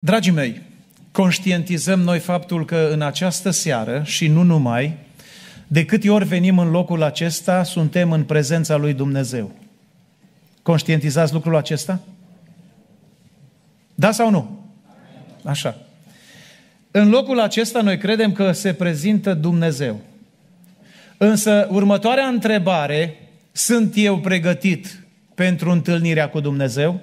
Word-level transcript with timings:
Dragii 0.00 0.32
mei, 0.32 0.62
conștientizăm 1.10 2.00
noi 2.00 2.18
faptul 2.18 2.64
că 2.64 2.88
în 2.92 3.02
această 3.02 3.50
seară 3.50 4.02
și 4.04 4.26
nu 4.26 4.42
numai, 4.42 4.96
de 5.66 5.84
câte 5.84 6.10
ori 6.10 6.24
venim 6.24 6.58
în 6.58 6.70
locul 6.70 7.02
acesta, 7.02 7.62
suntem 7.62 8.12
în 8.12 8.24
prezența 8.24 8.76
lui 8.76 8.92
Dumnezeu. 8.92 9.54
Conștientizați 10.62 11.32
lucrul 11.32 11.56
acesta? 11.56 12.00
Da 13.94 14.10
sau 14.10 14.30
nu? 14.30 14.70
Așa. 15.44 15.76
În 16.90 17.08
locul 17.08 17.40
acesta 17.40 17.80
noi 17.80 17.98
credem 17.98 18.32
că 18.32 18.52
se 18.52 18.72
prezintă 18.72 19.34
Dumnezeu. 19.34 20.00
Însă 21.16 21.68
următoarea 21.70 22.26
întrebare, 22.26 23.16
sunt 23.52 23.92
eu 23.96 24.18
pregătit 24.18 25.06
pentru 25.34 25.70
întâlnirea 25.70 26.28
cu 26.28 26.40
Dumnezeu? 26.40 27.00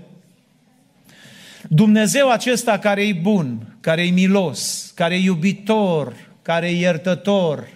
Dumnezeu 1.69 2.29
acesta 2.29 2.79
care 2.79 3.07
e 3.07 3.13
bun, 3.13 3.77
care 3.79 4.05
e 4.05 4.11
milos, 4.11 4.91
care 4.95 5.15
e 5.15 5.23
iubitor, 5.23 6.15
care 6.41 6.67
e 6.67 6.79
iertător, 6.79 7.67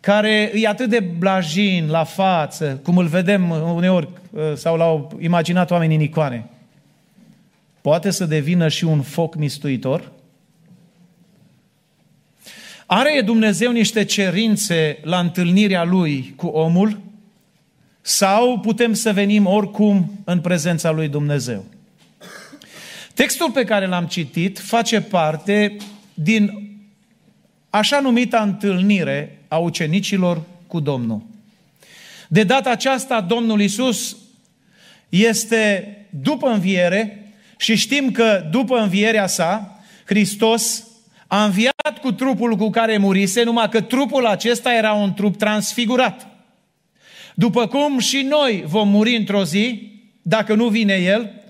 care 0.00 0.50
e 0.54 0.68
atât 0.68 0.88
de 0.88 1.00
blajin 1.00 1.88
la 1.90 2.04
față, 2.04 2.80
cum 2.82 2.96
îl 2.96 3.06
vedem 3.06 3.50
uneori 3.50 4.08
uh, 4.30 4.40
sau 4.54 4.76
l-au 4.76 5.18
imaginat 5.20 5.70
oamenii 5.70 5.96
în 5.96 6.02
icoane, 6.02 6.48
poate 7.80 8.10
să 8.10 8.24
devină 8.24 8.68
și 8.68 8.84
un 8.84 9.02
foc 9.02 9.34
mistuitor? 9.34 10.12
Are 12.86 13.22
Dumnezeu 13.24 13.72
niște 13.72 14.04
cerințe 14.04 14.98
la 15.02 15.18
întâlnirea 15.18 15.84
Lui 15.84 16.32
cu 16.36 16.46
omul? 16.46 17.00
Sau 18.00 18.58
putem 18.58 18.92
să 18.92 19.12
venim 19.12 19.46
oricum 19.46 20.10
în 20.24 20.40
prezența 20.40 20.90
Lui 20.90 21.08
Dumnezeu? 21.08 21.64
Textul 23.14 23.50
pe 23.50 23.64
care 23.64 23.86
l-am 23.86 24.06
citit 24.06 24.58
face 24.58 25.00
parte 25.00 25.76
din 26.14 26.70
așa 27.70 28.00
numita 28.00 28.42
întâlnire 28.42 29.38
a 29.48 29.56
ucenicilor 29.56 30.42
cu 30.66 30.80
Domnul. 30.80 31.22
De 32.28 32.42
data 32.42 32.70
aceasta, 32.70 33.20
Domnul 33.20 33.60
Isus 33.60 34.16
este 35.08 35.96
după 36.10 36.48
înviere 36.48 37.32
și 37.58 37.74
știm 37.74 38.10
că 38.10 38.48
după 38.50 38.78
învierea 38.78 39.26
sa, 39.26 39.80
Hristos 40.04 40.86
a 41.26 41.44
înviat 41.44 41.98
cu 42.00 42.12
trupul 42.12 42.56
cu 42.56 42.70
care 42.70 42.96
murise, 42.96 43.42
numai 43.42 43.68
că 43.68 43.80
trupul 43.80 44.26
acesta 44.26 44.74
era 44.74 44.92
un 44.92 45.14
trup 45.14 45.36
transfigurat. 45.36 46.26
După 47.34 47.66
cum 47.66 47.98
și 47.98 48.22
noi 48.22 48.64
vom 48.66 48.88
muri 48.88 49.16
într-o 49.16 49.44
zi, 49.44 49.90
dacă 50.22 50.54
nu 50.54 50.68
vine 50.68 50.94
El, 50.94 51.41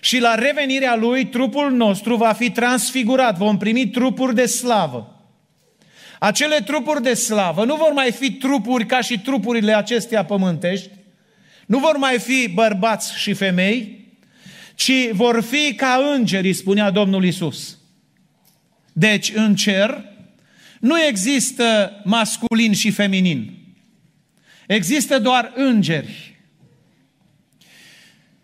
și 0.00 0.18
la 0.18 0.34
revenirea 0.34 0.96
Lui, 0.96 1.26
trupul 1.26 1.72
nostru 1.72 2.16
va 2.16 2.32
fi 2.32 2.50
transfigurat, 2.50 3.36
vom 3.36 3.58
primi 3.58 3.88
trupuri 3.88 4.34
de 4.34 4.46
slavă. 4.46 5.14
Acele 6.18 6.60
trupuri 6.60 7.02
de 7.02 7.14
slavă 7.14 7.64
nu 7.64 7.76
vor 7.76 7.92
mai 7.92 8.12
fi 8.12 8.32
trupuri 8.32 8.86
ca 8.86 9.00
și 9.00 9.18
trupurile 9.20 9.76
acestea 9.76 10.24
pământești, 10.24 10.90
nu 11.66 11.78
vor 11.78 11.96
mai 11.96 12.18
fi 12.18 12.48
bărbați 12.48 13.18
și 13.18 13.32
femei, 13.32 14.08
ci 14.74 15.10
vor 15.12 15.42
fi 15.42 15.74
ca 15.74 16.00
îngerii, 16.14 16.52
spunea 16.52 16.90
Domnul 16.90 17.24
Isus. 17.24 17.78
Deci, 18.92 19.32
în 19.34 19.54
cer 19.54 20.04
nu 20.80 21.02
există 21.02 22.00
masculin 22.04 22.72
și 22.72 22.90
feminin. 22.90 23.58
Există 24.66 25.18
doar 25.18 25.52
îngeri. 25.54 26.38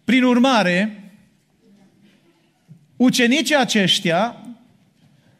Prin 0.04 0.22
urmare, 0.22 1.05
ucenicii 2.96 3.56
aceștia, 3.56 4.36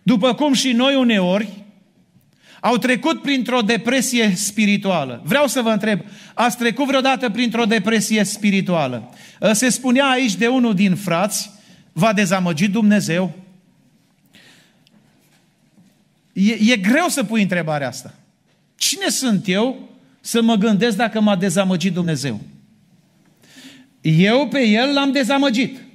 după 0.02 0.34
cum 0.34 0.52
și 0.52 0.72
noi 0.72 0.94
uneori, 0.94 1.48
au 2.60 2.76
trecut 2.76 3.22
printr-o 3.22 3.60
depresie 3.60 4.32
spirituală. 4.34 5.20
Vreau 5.24 5.46
să 5.46 5.60
vă 5.60 5.70
întreb, 5.70 6.00
ați 6.34 6.56
trecut 6.56 6.86
vreodată 6.86 7.30
printr-o 7.30 7.64
depresie 7.64 8.24
spirituală? 8.24 9.14
Se 9.52 9.68
spunea 9.68 10.06
aici 10.06 10.34
de 10.34 10.46
unul 10.46 10.74
din 10.74 10.94
frați, 10.94 11.50
v-a 11.92 12.12
dezamăgit 12.12 12.70
Dumnezeu? 12.70 13.32
E, 16.32 16.72
e 16.72 16.76
greu 16.76 17.08
să 17.08 17.24
pui 17.24 17.42
întrebarea 17.42 17.88
asta. 17.88 18.14
Cine 18.76 19.08
sunt 19.08 19.48
eu 19.48 19.88
să 20.20 20.42
mă 20.42 20.54
gândesc 20.54 20.96
dacă 20.96 21.20
m-a 21.20 21.36
dezamăgit 21.36 21.92
Dumnezeu? 21.92 22.40
Eu 24.00 24.48
pe 24.48 24.66
el 24.66 24.92
l-am 24.92 25.12
dezamăgit. 25.12 25.85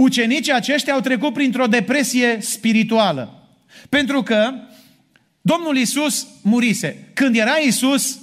Ucenicii 0.00 0.52
aceștia 0.52 0.92
au 0.92 1.00
trecut 1.00 1.32
printr-o 1.32 1.66
depresie 1.66 2.38
spirituală. 2.40 3.48
Pentru 3.88 4.22
că 4.22 4.52
Domnul 5.40 5.76
Isus 5.76 6.26
murise. 6.42 7.10
Când 7.14 7.36
era 7.36 7.56
Isus 7.56 8.18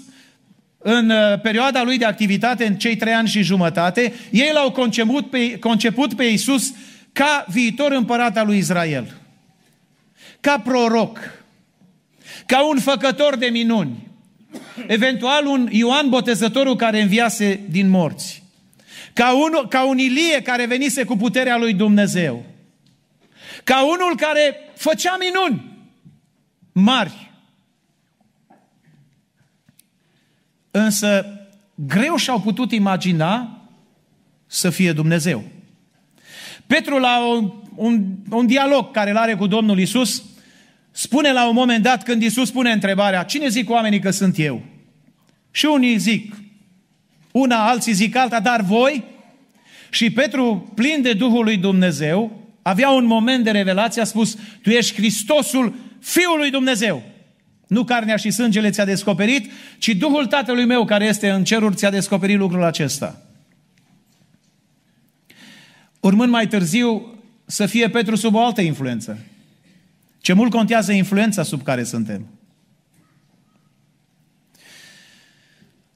în 0.78 1.10
uh, 1.10 1.40
perioada 1.42 1.84
lui 1.84 1.98
de 1.98 2.06
activitate, 2.06 2.66
în 2.66 2.76
cei 2.76 2.96
trei 2.96 3.14
ani 3.14 3.28
și 3.28 3.42
jumătate, 3.42 4.14
ei 4.32 4.50
l-au 4.54 4.72
conceput 4.72 5.30
pe, 5.30 5.60
conceput 5.60 6.14
pe 6.14 6.24
Isus 6.24 6.74
ca 7.12 7.46
viitor 7.50 7.92
împărat 7.92 8.38
al 8.38 8.46
lui 8.46 8.58
Israel. 8.58 9.18
Ca 10.40 10.60
proroc. 10.60 11.20
Ca 12.46 12.68
un 12.68 12.80
făcător 12.80 13.36
de 13.36 13.46
minuni. 13.46 14.08
Eventual 14.88 15.46
un 15.46 15.68
Ioan 15.72 16.10
Botezătorul 16.10 16.76
care 16.76 17.02
înviase 17.02 17.60
din 17.70 17.90
morți. 17.90 18.46
Ca, 19.18 19.34
un, 19.34 19.68
ca 19.68 19.86
un 19.86 19.98
Ilie 19.98 20.42
care 20.42 20.66
venise 20.66 21.04
cu 21.04 21.16
puterea 21.16 21.58
lui 21.58 21.74
Dumnezeu. 21.74 22.46
Ca 23.64 23.86
unul 23.86 24.16
care 24.18 24.56
făcea 24.76 25.18
minuni 25.20 25.78
mari. 26.72 27.32
Însă 30.72 31.26
greu 31.76 32.16
și-au 32.16 32.42
putut 32.42 32.72
imagina 32.72 33.62
să 34.46 34.70
fie 34.70 34.92
Dumnezeu. 34.92 35.44
Petru 36.68 36.98
la 36.98 37.28
un, 37.28 37.54
un, 37.76 38.06
un 38.30 38.48
dialog 38.48 38.92
care 38.92 39.10
îl 39.10 39.18
are 39.18 39.36
cu 39.36 39.48
Domnul 39.48 39.80
Isus, 39.80 40.24
spune 40.92 41.32
la 41.32 41.48
un 41.48 41.54
moment 41.54 41.84
dat 41.84 42.04
când 42.04 42.22
Isus 42.22 42.52
pune 42.52 42.72
întrebarea, 42.72 43.24
cine 43.24 43.48
zic 43.48 43.70
oamenii 43.70 44.00
că 44.00 44.10
sunt 44.10 44.40
eu? 44.40 44.62
Și 45.52 45.66
unii 45.66 45.98
zic, 45.98 46.36
una, 47.40 47.68
alții 47.68 47.94
zic 47.94 48.16
alta, 48.16 48.40
dar 48.40 48.62
voi? 48.62 49.04
Și 49.90 50.10
Petru, 50.10 50.72
plin 50.76 51.02
de 51.02 51.14
Duhul 51.14 51.44
lui 51.44 51.58
Dumnezeu, 51.58 52.42
avea 52.62 52.90
un 52.90 53.06
moment 53.06 53.44
de 53.44 53.52
revelație, 53.52 54.02
a 54.02 54.06
spus, 54.06 54.38
tu 54.62 54.70
ești 54.70 54.96
Hristosul, 54.96 55.76
Fiul 56.00 56.38
lui 56.38 56.50
Dumnezeu. 56.50 57.04
Nu 57.68 57.84
carnea 57.84 58.16
și 58.16 58.32
sângele 58.32 58.70
ți-a 58.70 58.86
descoperit, 58.86 59.52
ci 59.78 59.88
Duhul 59.88 60.26
Tatălui 60.26 60.66
meu 60.66 60.86
care 60.86 61.06
este 61.06 61.30
în 61.30 61.44
ceruri 61.44 61.76
ți-a 61.76 61.90
descoperit 61.90 62.38
lucrul 62.38 62.64
acesta. 62.64 63.22
Urmând 66.00 66.32
mai 66.32 66.48
târziu 66.48 67.16
să 67.46 67.66
fie 67.66 67.90
Petru 67.90 68.16
sub 68.16 68.36
o 68.36 68.44
altă 68.44 68.62
influență. 68.62 69.18
Ce 70.22 70.34
mult 70.34 70.52
contează 70.52 70.92
influența 70.92 71.44
sub 71.44 71.64
care 71.64 71.84
suntem. 71.84 72.37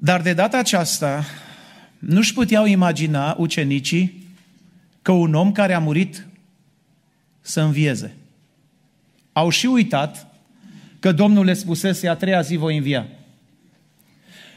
Dar 0.03 0.21
de 0.21 0.33
data 0.33 0.57
aceasta, 0.57 1.25
nu-și 1.99 2.33
puteau 2.33 2.65
imagina 2.65 3.35
ucenicii 3.39 4.27
că 5.01 5.11
un 5.11 5.33
om 5.33 5.51
care 5.51 5.73
a 5.73 5.79
murit 5.79 6.27
să 7.41 7.61
învieze. 7.61 8.15
Au 9.33 9.49
și 9.49 9.65
uitat 9.65 10.27
că 10.99 11.11
Domnul 11.11 11.45
le 11.45 11.53
spusese 11.53 12.07
a 12.07 12.15
treia 12.15 12.41
zi 12.41 12.55
voi 12.55 12.77
învia. 12.77 13.07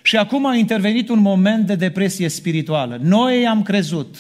Și 0.02 0.16
acum 0.16 0.46
a 0.46 0.54
intervenit 0.54 1.08
un 1.08 1.18
moment 1.18 1.66
de 1.66 1.74
depresie 1.74 2.28
spirituală. 2.28 2.98
Noi 3.02 3.46
am 3.46 3.62
crezut, 3.62 4.16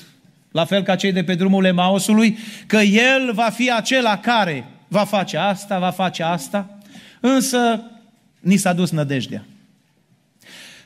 la 0.50 0.64
fel 0.64 0.82
ca 0.82 0.96
cei 0.96 1.12
de 1.12 1.24
pe 1.24 1.34
drumul 1.34 1.64
Emausului, 1.64 2.38
că 2.66 2.76
El 2.76 3.32
va 3.32 3.50
fi 3.50 3.72
acela 3.72 4.18
care 4.18 4.66
va 4.88 5.04
face 5.04 5.36
asta, 5.36 5.78
va 5.78 5.90
face 5.90 6.22
asta, 6.22 6.78
însă 7.20 7.82
ni 8.40 8.56
s-a 8.56 8.72
dus 8.72 8.90
nădejdea. 8.90 9.44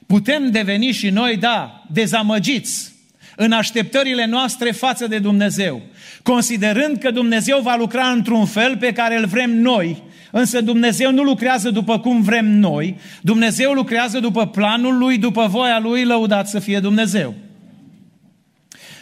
Putem 0.08 0.50
deveni 0.50 0.92
și 0.92 1.10
noi, 1.10 1.36
da, 1.36 1.84
dezamăgiți 1.90 2.92
în 3.36 3.52
așteptările 3.52 4.26
noastre 4.26 4.70
față 4.70 5.06
de 5.06 5.18
Dumnezeu, 5.18 5.82
considerând 6.22 6.98
că 6.98 7.10
Dumnezeu 7.10 7.60
va 7.60 7.76
lucra 7.76 8.08
într-un 8.08 8.46
fel 8.46 8.76
pe 8.76 8.92
care 8.92 9.16
îl 9.16 9.26
vrem 9.26 9.50
noi, 9.50 10.02
însă 10.30 10.60
Dumnezeu 10.60 11.12
nu 11.12 11.22
lucrează 11.22 11.70
după 11.70 11.98
cum 11.98 12.22
vrem 12.22 12.46
noi, 12.46 12.96
Dumnezeu 13.20 13.72
lucrează 13.72 14.20
după 14.20 14.46
planul 14.46 14.98
Lui, 14.98 15.18
după 15.18 15.46
voia 15.46 15.78
Lui, 15.78 16.04
lăudat 16.04 16.48
să 16.48 16.58
fie 16.58 16.80
Dumnezeu. 16.80 17.34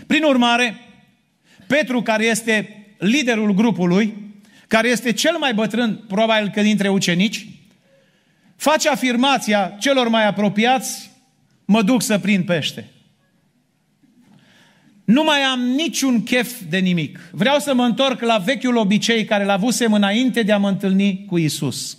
Prin 0.07 0.23
urmare, 0.23 0.81
Petru, 1.67 2.03
care 2.03 2.25
este 2.25 2.87
liderul 2.99 3.55
grupului, 3.55 4.15
care 4.69 4.89
este 4.89 5.13
cel 5.13 5.37
mai 5.39 5.55
bătrân, 5.55 6.05
probabil 6.09 6.51
că 6.55 6.63
dintre 6.63 6.89
ucenici, 6.89 7.47
face 8.57 8.89
afirmația 8.89 9.77
celor 9.81 10.09
mai 10.09 10.27
apropiați, 10.27 11.11
mă 11.65 11.83
duc 11.83 12.03
să 12.03 12.19
prind 12.19 12.45
pește. 12.45 12.91
Nu 15.05 15.23
mai 15.23 15.41
am 15.41 15.61
niciun 15.61 16.23
chef 16.23 16.61
de 16.69 16.79
nimic. 16.79 17.31
Vreau 17.33 17.59
să 17.59 17.75
mă 17.75 17.85
întorc 17.85 18.21
la 18.21 18.39
vechiul 18.39 18.77
obicei 18.77 19.25
care 19.25 19.45
l 19.45 19.49
avusem 19.49 19.93
înainte 19.93 20.43
de 20.43 20.53
a 20.53 20.59
mă 20.59 20.69
întâlni 20.69 21.25
cu 21.25 21.39
Isus. 21.39 21.99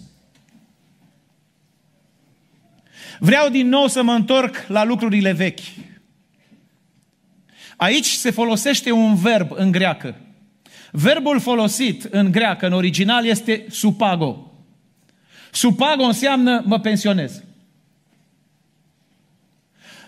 Vreau 3.19 3.49
din 3.49 3.67
nou 3.67 3.87
să 3.87 4.03
mă 4.03 4.11
întorc 4.11 4.65
la 4.67 4.83
lucrurile 4.83 5.31
vechi. 5.31 5.59
Aici 7.77 8.05
se 8.05 8.31
folosește 8.31 8.91
un 8.91 9.15
verb 9.15 9.51
în 9.55 9.71
greacă. 9.71 10.15
Verbul 10.91 11.39
folosit 11.39 12.03
în 12.03 12.31
greacă, 12.31 12.65
în 12.65 12.73
original, 12.73 13.25
este 13.25 13.65
supago. 13.69 14.46
Supago 15.57 16.03
înseamnă 16.03 16.63
mă 16.65 16.79
pensionez. 16.79 17.43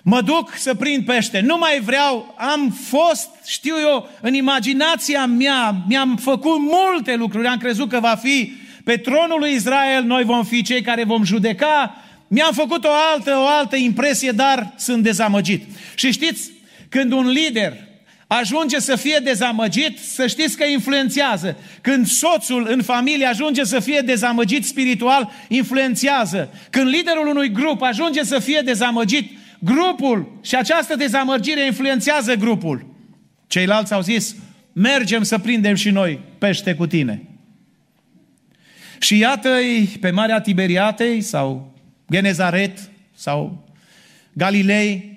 Mă 0.03 0.21
duc 0.21 0.53
să 0.55 0.75
prind 0.75 1.05
pește, 1.05 1.39
nu 1.39 1.57
mai 1.57 1.79
vreau, 1.79 2.35
am 2.37 2.71
fost, 2.71 3.29
știu 3.45 3.75
eu, 3.79 4.09
în 4.21 4.33
imaginația 4.33 5.25
mea, 5.25 5.75
mi-am 5.87 6.17
făcut 6.17 6.59
multe 6.59 7.15
lucruri, 7.15 7.47
am 7.47 7.57
crezut 7.57 7.89
că 7.89 7.99
va 7.99 8.15
fi 8.15 8.53
pe 8.83 8.97
tronul 8.97 9.39
lui 9.39 9.53
Israel, 9.53 10.03
noi 10.03 10.23
vom 10.23 10.43
fi 10.43 10.61
cei 10.61 10.81
care 10.81 11.03
vom 11.03 11.23
judeca, 11.23 11.95
mi-am 12.27 12.53
făcut 12.53 12.83
o 12.83 12.91
altă, 13.13 13.35
o 13.37 13.47
altă 13.47 13.75
impresie, 13.75 14.31
dar 14.31 14.73
sunt 14.77 15.03
dezamăgit. 15.03 15.63
Și 15.95 16.11
știți, 16.11 16.51
când 16.89 17.11
un 17.11 17.27
lider 17.27 17.88
ajunge 18.31 18.79
să 18.79 18.95
fie 18.95 19.19
dezamăgit, 19.23 19.99
să 19.99 20.27
știți 20.27 20.57
că 20.57 20.63
influențează. 20.63 21.57
Când 21.81 22.07
soțul 22.07 22.67
în 22.69 22.81
familie 22.81 23.25
ajunge 23.25 23.63
să 23.63 23.79
fie 23.79 24.01
dezamăgit 24.05 24.65
spiritual, 24.65 25.31
influențează. 25.47 26.53
Când 26.69 26.87
liderul 26.87 27.27
unui 27.27 27.51
grup 27.51 27.81
ajunge 27.81 28.23
să 28.23 28.39
fie 28.39 28.61
dezamăgit, 28.65 29.31
grupul 29.59 30.39
și 30.41 30.55
această 30.55 30.95
dezamăgire 30.95 31.65
influențează 31.65 32.33
grupul. 32.33 32.85
Ceilalți 33.47 33.93
au 33.93 34.01
zis, 34.01 34.35
mergem 34.73 35.23
să 35.23 35.37
prindem 35.37 35.75
și 35.75 35.89
noi 35.89 36.19
pește 36.37 36.75
cu 36.75 36.87
tine. 36.87 37.23
Și 38.99 39.17
iată-i 39.17 39.97
pe 39.99 40.11
Marea 40.11 40.41
Tiberiatei 40.41 41.21
sau 41.21 41.73
Genezaret 42.11 42.89
sau 43.15 43.69
Galilei, 44.33 45.08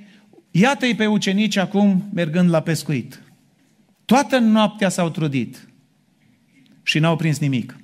iată-i 0.53 0.95
pe 0.95 1.07
ucenici 1.07 1.57
acum 1.57 2.09
mergând 2.13 2.51
la 2.51 2.61
pescuit. 2.61 3.23
Toată 4.05 4.39
noaptea 4.39 4.89
s-au 4.89 5.11
trudit 5.11 5.69
și 6.83 6.99
n-au 6.99 7.17
prins 7.17 7.39
nimic. 7.39 7.77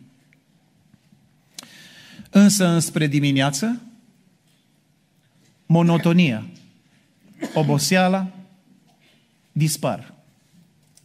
Însă 2.30 2.66
înspre 2.66 3.06
dimineață, 3.06 3.80
monotonia, 5.66 6.46
oboseala 7.54 8.30
dispar. 9.52 10.14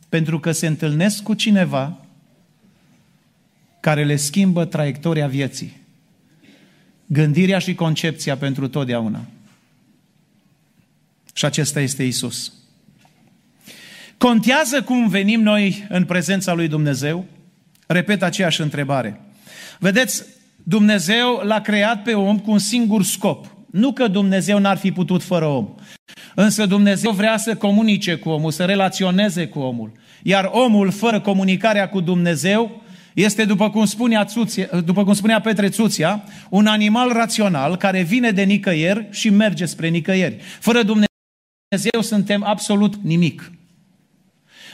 Pentru 0.09 0.39
că 0.39 0.51
se 0.51 0.67
întâlnesc 0.67 1.23
cu 1.23 1.33
cineva 1.33 2.05
care 3.79 4.03
le 4.03 4.15
schimbă 4.15 4.65
traiectoria 4.65 5.27
vieții 5.27 5.81
gândirea 7.13 7.59
și 7.59 7.75
concepția 7.75 8.37
pentru 8.37 8.67
totdeauna. 8.67 9.25
Și 11.33 11.45
acesta 11.45 11.79
este 11.79 12.03
Isus. 12.03 12.53
Contează 14.17 14.81
cum 14.81 15.07
venim 15.07 15.41
noi 15.41 15.85
în 15.89 16.05
prezența 16.05 16.53
lui 16.53 16.67
Dumnezeu? 16.67 17.25
Repet 17.87 18.23
aceeași 18.23 18.61
întrebare. 18.61 19.21
Vedeți, 19.79 20.23
Dumnezeu 20.63 21.41
l-a 21.43 21.61
creat 21.61 22.03
pe 22.03 22.13
om 22.13 22.39
cu 22.39 22.51
un 22.51 22.59
singur 22.59 23.03
scop. 23.03 23.55
Nu 23.71 23.91
că 23.91 24.07
Dumnezeu 24.07 24.59
n-ar 24.59 24.77
fi 24.77 24.91
putut 24.91 25.23
fără 25.23 25.45
om. 25.45 25.69
Însă 26.35 26.65
Dumnezeu 26.65 27.11
vrea 27.11 27.37
să 27.37 27.55
comunice 27.55 28.15
cu 28.15 28.29
omul, 28.29 28.51
să 28.51 28.65
relaționeze 28.65 29.47
cu 29.47 29.59
omul. 29.59 29.91
Iar 30.23 30.49
omul, 30.51 30.91
fără 30.91 31.19
comunicarea 31.19 31.89
cu 31.89 31.99
Dumnezeu, 31.99 32.81
este, 33.13 33.45
după 33.45 33.69
cum 33.69 33.85
spunea, 33.85 34.25
Țuția, 34.25 34.67
după 34.85 35.03
cum 35.03 35.13
spunea 35.13 35.41
Petre 35.41 35.69
Țuția, 35.69 36.23
un 36.49 36.65
animal 36.65 37.11
rațional 37.11 37.77
care 37.77 38.01
vine 38.01 38.31
de 38.31 38.43
nicăieri 38.43 39.07
și 39.11 39.29
merge 39.29 39.65
spre 39.65 39.87
nicăieri. 39.87 40.37
Fără 40.59 40.77
Dumnezeu 40.77 41.12
suntem 42.01 42.43
absolut 42.43 42.95
nimic. 42.95 43.51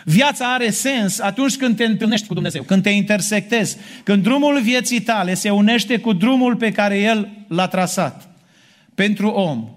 Viața 0.03 0.53
are 0.53 0.69
sens 0.69 1.19
atunci 1.19 1.57
când 1.57 1.75
te 1.75 1.83
întâlnești 1.83 2.27
cu 2.27 2.33
Dumnezeu, 2.33 2.63
când 2.63 2.83
te 2.83 2.89
intersectezi, 2.89 3.77
când 4.03 4.23
drumul 4.23 4.61
vieții 4.61 5.01
tale 5.01 5.33
se 5.33 5.49
unește 5.49 5.97
cu 5.97 6.13
drumul 6.13 6.55
pe 6.55 6.71
care 6.71 6.99
El 6.99 7.29
l-a 7.47 7.67
trasat. 7.67 8.29
Pentru 8.95 9.27
om, 9.27 9.69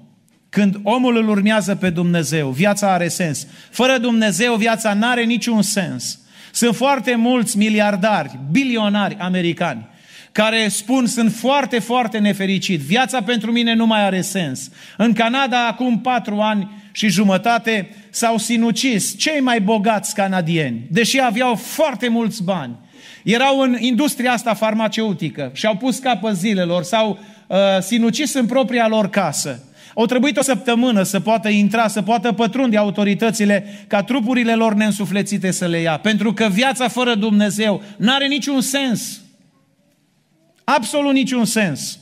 când 0.49 0.77
omul 0.83 1.17
îl 1.17 1.29
urmează 1.29 1.75
pe 1.75 1.91
Dumnezeu, 1.91 2.51
viața 2.51 2.93
are 2.93 3.09
sens. 3.09 3.47
Fără 3.71 3.99
Dumnezeu, 3.99 4.55
viața 4.55 4.95
nu 4.95 5.07
are 5.07 5.25
niciun 5.25 5.63
sens. 5.63 6.19
Sunt 6.53 6.77
foarte 6.77 7.15
mulți 7.15 7.57
miliardari, 7.57 8.39
bilionari 8.51 9.17
americani, 9.19 9.87
care 10.33 10.69
spun 10.69 11.07
sunt 11.07 11.33
foarte, 11.33 11.79
foarte 11.79 12.19
nefericit. 12.19 12.81
Viața 12.81 13.23
pentru 13.23 13.53
mine 13.53 13.75
nu 13.75 13.87
mai 13.87 14.05
are 14.05 14.21
sens. 14.21 14.71
În 14.97 15.13
Canada, 15.13 15.67
acum 15.67 16.01
patru 16.01 16.41
ani 16.41 16.82
și 16.93 17.09
jumătate, 17.09 17.89
s-au 18.11 18.39
sinucis 18.39 19.19
cei 19.19 19.41
mai 19.41 19.61
bogați 19.61 20.15
canadieni, 20.15 20.87
deși 20.91 21.21
aveau 21.21 21.55
foarte 21.55 22.09
mulți 22.09 22.43
bani. 22.43 22.77
Erau 23.25 23.61
în 23.61 23.77
industria 23.79 24.33
asta 24.33 24.55
farmaceutică 24.55 25.51
și 25.55 25.67
au 25.67 25.77
pus 25.77 25.99
capăt 25.99 26.37
zilelor, 26.37 26.83
s-au 26.83 27.19
uh, 27.47 27.57
sinucis 27.81 28.35
în 28.35 28.47
propria 28.47 28.89
lor 28.89 29.09
casă. 29.09 29.67
Au 29.95 30.07
trebuit 30.07 30.37
o 30.37 30.43
săptămână 30.43 31.03
să 31.03 31.21
poată 31.21 31.49
intra, 31.49 31.89
să 31.89 32.03
poată 32.03 32.33
pătrunde 32.33 32.77
autoritățile 32.77 33.85
ca 33.87 34.03
trupurile 34.03 34.55
lor 34.55 34.75
neînsuflețite 34.75 35.51
să 35.51 35.67
le 35.67 35.81
ia. 35.81 35.99
Pentru 35.99 36.33
că 36.33 36.49
viața 36.53 36.89
fără 36.89 37.15
Dumnezeu 37.15 37.83
nu 37.97 38.13
are 38.15 38.27
niciun 38.27 38.61
sens. 38.61 39.21
Absolut 40.65 41.13
niciun 41.13 41.45
sens. 41.45 41.99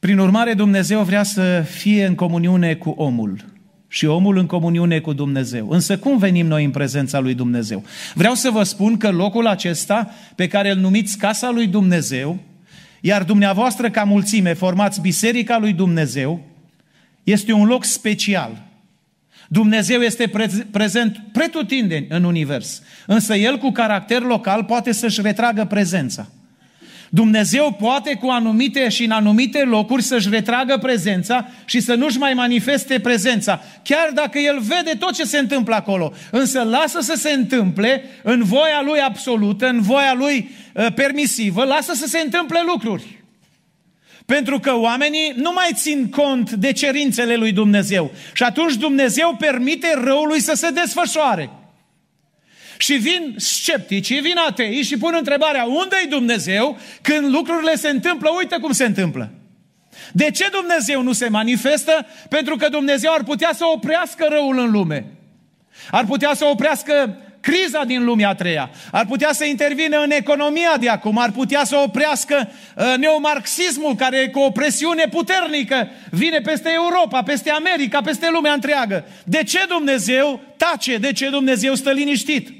Prin 0.00 0.18
urmare, 0.18 0.54
Dumnezeu 0.54 1.02
vrea 1.02 1.22
să 1.22 1.64
fie 1.68 2.06
în 2.06 2.14
comuniune 2.14 2.74
cu 2.74 2.90
omul 2.90 3.44
și 3.88 4.06
omul 4.06 4.36
în 4.36 4.46
comuniune 4.46 5.00
cu 5.00 5.12
Dumnezeu. 5.12 5.70
Însă 5.70 5.98
cum 5.98 6.18
venim 6.18 6.46
noi 6.46 6.64
în 6.64 6.70
prezența 6.70 7.18
lui 7.18 7.34
Dumnezeu? 7.34 7.84
Vreau 8.14 8.34
să 8.34 8.50
vă 8.50 8.62
spun 8.62 8.96
că 8.96 9.10
locul 9.10 9.46
acesta 9.46 10.10
pe 10.34 10.48
care 10.48 10.70
îl 10.70 10.78
numiți 10.78 11.18
casa 11.18 11.50
lui 11.50 11.66
Dumnezeu 11.66 12.38
iar 13.00 13.22
dumneavoastră, 13.22 13.90
ca 13.90 14.04
mulțime, 14.04 14.52
formați 14.52 15.00
Biserica 15.00 15.58
lui 15.58 15.72
Dumnezeu, 15.72 16.40
este 17.22 17.52
un 17.52 17.66
loc 17.66 17.84
special. 17.84 18.68
Dumnezeu 19.48 20.00
este 20.00 20.30
prezent 20.70 21.22
pretutindeni 21.32 22.06
în 22.08 22.24
univers, 22.24 22.82
însă 23.06 23.34
El 23.34 23.58
cu 23.58 23.70
caracter 23.70 24.22
local 24.22 24.64
poate 24.64 24.92
să-și 24.92 25.22
retragă 25.22 25.64
prezența. 25.64 26.28
Dumnezeu 27.12 27.76
poate 27.80 28.14
cu 28.14 28.28
anumite 28.28 28.88
și 28.88 29.04
în 29.04 29.10
anumite 29.10 29.62
locuri 29.62 30.02
să-și 30.02 30.28
retragă 30.28 30.76
prezența 30.76 31.48
și 31.64 31.80
să 31.80 31.94
nu-și 31.94 32.18
mai 32.18 32.34
manifeste 32.34 33.00
prezența, 33.00 33.62
chiar 33.82 34.10
dacă 34.14 34.38
El 34.38 34.60
vede 34.60 34.96
tot 34.98 35.14
ce 35.14 35.24
se 35.24 35.38
întâmplă 35.38 35.74
acolo. 35.74 36.12
Însă 36.30 36.62
lasă 36.62 37.00
să 37.00 37.14
se 37.16 37.30
întâmple 37.30 38.04
în 38.22 38.42
voia 38.42 38.82
Lui 38.84 39.00
absolută, 39.00 39.68
în 39.68 39.80
voia 39.80 40.14
Lui 40.14 40.50
uh, 40.74 40.86
permisivă, 40.94 41.64
lasă 41.64 41.92
să 41.94 42.06
se 42.06 42.18
întâmple 42.18 42.60
lucruri. 42.66 43.18
Pentru 44.26 44.58
că 44.58 44.74
oamenii 44.76 45.32
nu 45.36 45.52
mai 45.54 45.68
țin 45.74 46.08
cont 46.08 46.50
de 46.50 46.72
cerințele 46.72 47.34
lui 47.36 47.52
Dumnezeu. 47.52 48.10
Și 48.34 48.42
atunci 48.42 48.74
Dumnezeu 48.74 49.36
permite 49.38 49.86
răului 50.04 50.40
să 50.40 50.52
se 50.54 50.70
desfășoare. 50.70 51.50
Și 52.80 52.92
vin 52.92 53.34
sceptici, 53.36 54.20
vin 54.20 54.36
atei 54.48 54.82
și 54.82 54.96
pun 54.96 55.14
întrebarea, 55.18 55.64
unde 55.64 55.96
e 56.04 56.08
Dumnezeu 56.08 56.78
când 57.02 57.34
lucrurile 57.34 57.74
se 57.74 57.88
întâmplă? 57.88 58.30
Uite 58.38 58.56
cum 58.56 58.72
se 58.72 58.84
întâmplă. 58.84 59.30
De 60.12 60.30
ce 60.30 60.48
Dumnezeu 60.52 61.02
nu 61.02 61.12
se 61.12 61.28
manifestă? 61.28 62.06
Pentru 62.28 62.56
că 62.56 62.68
Dumnezeu 62.68 63.12
ar 63.12 63.22
putea 63.22 63.50
să 63.54 63.64
oprească 63.74 64.26
răul 64.30 64.58
în 64.58 64.70
lume. 64.70 65.06
Ar 65.90 66.04
putea 66.04 66.34
să 66.34 66.44
oprească 66.44 67.18
criza 67.40 67.84
din 67.84 68.04
lumea 68.04 68.28
a 68.28 68.34
treia, 68.34 68.70
ar 68.92 69.06
putea 69.06 69.32
să 69.32 69.44
intervină 69.44 70.02
în 70.02 70.10
economia 70.10 70.76
de 70.80 70.88
acum, 70.88 71.18
ar 71.18 71.30
putea 71.30 71.64
să 71.64 71.76
oprească 71.76 72.48
uh, 72.76 72.94
neomarxismul 72.98 73.94
care 73.94 74.28
cu 74.28 74.38
o 74.38 74.50
presiune 74.50 75.04
puternică 75.10 75.88
vine 76.10 76.38
peste 76.38 76.70
Europa, 76.74 77.22
peste 77.22 77.50
America, 77.50 78.00
peste 78.00 78.28
lumea 78.30 78.52
întreagă. 78.52 79.04
De 79.24 79.42
ce 79.42 79.64
Dumnezeu 79.68 80.40
tace? 80.56 80.96
De 80.96 81.12
ce 81.12 81.28
Dumnezeu 81.28 81.74
stă 81.74 81.90
liniștit? 81.90 82.59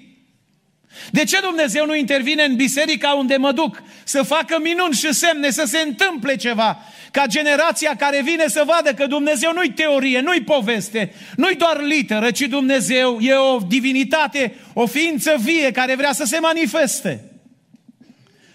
De 1.11 1.25
ce 1.25 1.40
Dumnezeu 1.40 1.87
nu 1.87 1.94
intervine 1.94 2.42
în 2.42 2.56
biserica 2.56 3.12
unde 3.12 3.37
mă 3.37 3.52
duc 3.52 3.82
să 4.04 4.23
facă 4.23 4.59
minuni 4.62 4.94
și 4.94 5.12
semne, 5.12 5.50
să 5.50 5.64
se 5.66 5.78
întâmple 5.87 6.37
ceva? 6.37 6.78
Ca 7.11 7.26
generația 7.26 7.97
care 7.97 8.23
vine 8.23 8.49
să 8.49 8.64
vadă 8.66 8.94
că 8.94 9.06
Dumnezeu 9.06 9.52
nu-i 9.54 9.73
teorie, 9.73 10.20
nu-i 10.20 10.42
poveste, 10.42 11.12
nu-i 11.37 11.54
doar 11.54 11.82
literă, 11.82 12.30
ci 12.30 12.40
Dumnezeu 12.40 13.18
e 13.20 13.35
o 13.35 13.59
divinitate, 13.68 14.54
o 14.73 14.87
ființă 14.87 15.35
vie 15.40 15.70
care 15.70 15.94
vrea 15.97 16.12
să 16.12 16.25
se 16.25 16.38
manifeste. 16.38 17.25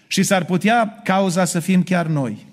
Și 0.06 0.22
s-ar 0.22 0.44
putea 0.44 1.00
cauza 1.04 1.44
să 1.44 1.60
fim 1.60 1.82
chiar 1.82 2.06
noi. 2.06 2.46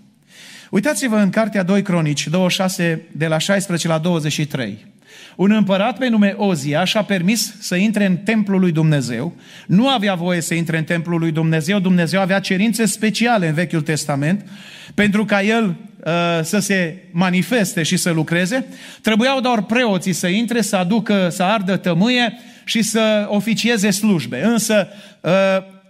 Uitați-vă 0.69 1.17
în 1.17 1.29
Cartea 1.29 1.63
2 1.63 1.81
Cronici, 1.81 2.27
26, 2.27 3.07
de 3.11 3.27
la 3.27 3.37
16 3.37 3.87
la 3.87 3.97
23. 3.97 4.92
Un 5.35 5.51
împărat 5.51 5.97
pe 5.97 6.07
nume 6.07 6.33
Oziaș 6.37 6.89
și-a 6.89 7.03
permis 7.03 7.55
să 7.59 7.75
intre 7.75 8.05
în 8.05 8.17
templul 8.17 8.59
lui 8.59 8.71
Dumnezeu. 8.71 9.33
Nu 9.67 9.87
avea 9.87 10.15
voie 10.15 10.41
să 10.41 10.53
intre 10.53 10.77
în 10.77 10.83
templul 10.83 11.19
lui 11.19 11.31
Dumnezeu. 11.31 11.79
Dumnezeu 11.79 12.21
avea 12.21 12.39
cerințe 12.39 12.85
speciale 12.85 13.47
în 13.47 13.53
Vechiul 13.53 13.81
Testament 13.81 14.45
pentru 14.93 15.25
ca 15.25 15.41
el 15.41 15.65
uh, 15.65 16.13
să 16.41 16.59
se 16.59 16.97
manifeste 17.11 17.83
și 17.83 17.97
să 17.97 18.11
lucreze. 18.11 18.65
Trebuiau 19.01 19.39
doar 19.39 19.61
preoții 19.61 20.13
să 20.13 20.27
intre, 20.27 20.61
să 20.61 20.75
aducă, 20.75 21.29
să 21.31 21.43
ardă 21.43 21.77
tămâie 21.77 22.39
și 22.63 22.81
să 22.81 23.25
oficieze 23.29 23.89
slujbe. 23.89 24.43
Însă 24.43 24.87
uh, 25.21 25.31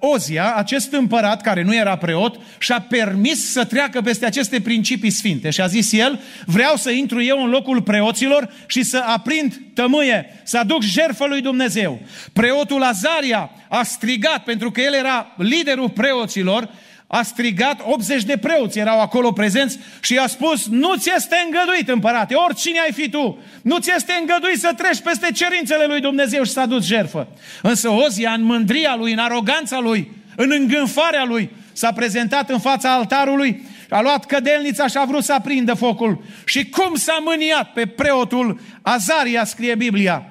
Ozia, 0.05 0.53
acest 0.55 0.93
împărat 0.93 1.41
care 1.41 1.61
nu 1.61 1.75
era 1.75 1.97
preot, 1.97 2.39
și-a 2.57 2.85
permis 2.89 3.51
să 3.51 3.65
treacă 3.65 4.01
peste 4.01 4.25
aceste 4.25 4.61
principii 4.61 5.09
sfinte. 5.09 5.49
Și 5.49 5.61
a 5.61 5.67
zis 5.67 5.91
el, 5.91 6.19
vreau 6.45 6.75
să 6.75 6.89
intru 6.91 7.21
eu 7.21 7.43
în 7.43 7.49
locul 7.49 7.81
preoților 7.81 8.53
și 8.65 8.83
să 8.83 9.03
aprind 9.05 9.61
tămâie, 9.73 10.41
să 10.43 10.57
aduc 10.57 10.81
jertfă 10.81 11.25
lui 11.25 11.41
Dumnezeu. 11.41 11.99
Preotul 12.33 12.83
Azaria 12.83 13.49
a 13.69 13.83
strigat, 13.83 14.43
pentru 14.43 14.71
că 14.71 14.81
el 14.81 14.93
era 14.93 15.33
liderul 15.37 15.89
preoților, 15.89 16.69
a 17.13 17.21
strigat, 17.21 17.81
80 17.83 18.23
de 18.23 18.37
preoți 18.37 18.79
erau 18.79 19.01
acolo 19.01 19.31
prezenți 19.31 19.79
și 20.01 20.13
i-a 20.13 20.27
spus, 20.27 20.67
nu 20.67 20.95
ți 20.95 21.11
este 21.15 21.35
îngăduit, 21.45 21.89
împărate, 21.89 22.33
oricine 22.33 22.79
ai 22.79 22.91
fi 22.91 23.09
tu, 23.09 23.37
nu 23.61 23.79
ți 23.79 23.91
este 23.95 24.13
îngăduit 24.19 24.59
să 24.59 24.73
treci 24.77 25.01
peste 25.01 25.31
cerințele 25.31 25.85
lui 25.85 26.01
Dumnezeu 26.01 26.43
și 26.43 26.51
să 26.51 26.59
aduci 26.59 26.83
jertfă. 26.83 27.27
Însă 27.61 27.89
Ozia, 27.89 28.31
în 28.31 28.43
mândria 28.43 28.95
lui, 28.95 29.11
în 29.11 29.17
aroganța 29.17 29.79
lui, 29.79 30.11
în 30.35 30.51
îngânfarea 30.51 31.23
lui, 31.23 31.49
s-a 31.73 31.91
prezentat 31.91 32.49
în 32.49 32.59
fața 32.59 32.93
altarului, 32.93 33.65
a 33.89 34.01
luat 34.01 34.25
cădelnița 34.25 34.87
și 34.87 34.97
a 34.97 35.05
vrut 35.05 35.23
să 35.23 35.33
aprindă 35.33 35.73
focul. 35.73 36.23
Și 36.45 36.69
cum 36.69 36.95
s-a 36.95 37.17
mâniat 37.23 37.73
pe 37.73 37.85
preotul 37.85 38.59
Azaria, 38.81 39.43
scrie 39.43 39.75
Biblia, 39.75 40.25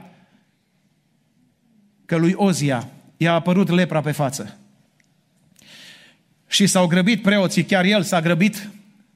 că 2.06 2.16
lui 2.16 2.32
Ozia 2.36 2.88
i-a 3.16 3.32
apărut 3.32 3.68
lepra 3.70 4.00
pe 4.00 4.12
față. 4.12 4.56
Și 6.52 6.66
s-au 6.66 6.86
grăbit 6.86 7.22
preoții, 7.22 7.64
chiar 7.64 7.84
el 7.84 8.02
s-a 8.02 8.20
grăbit 8.20 8.70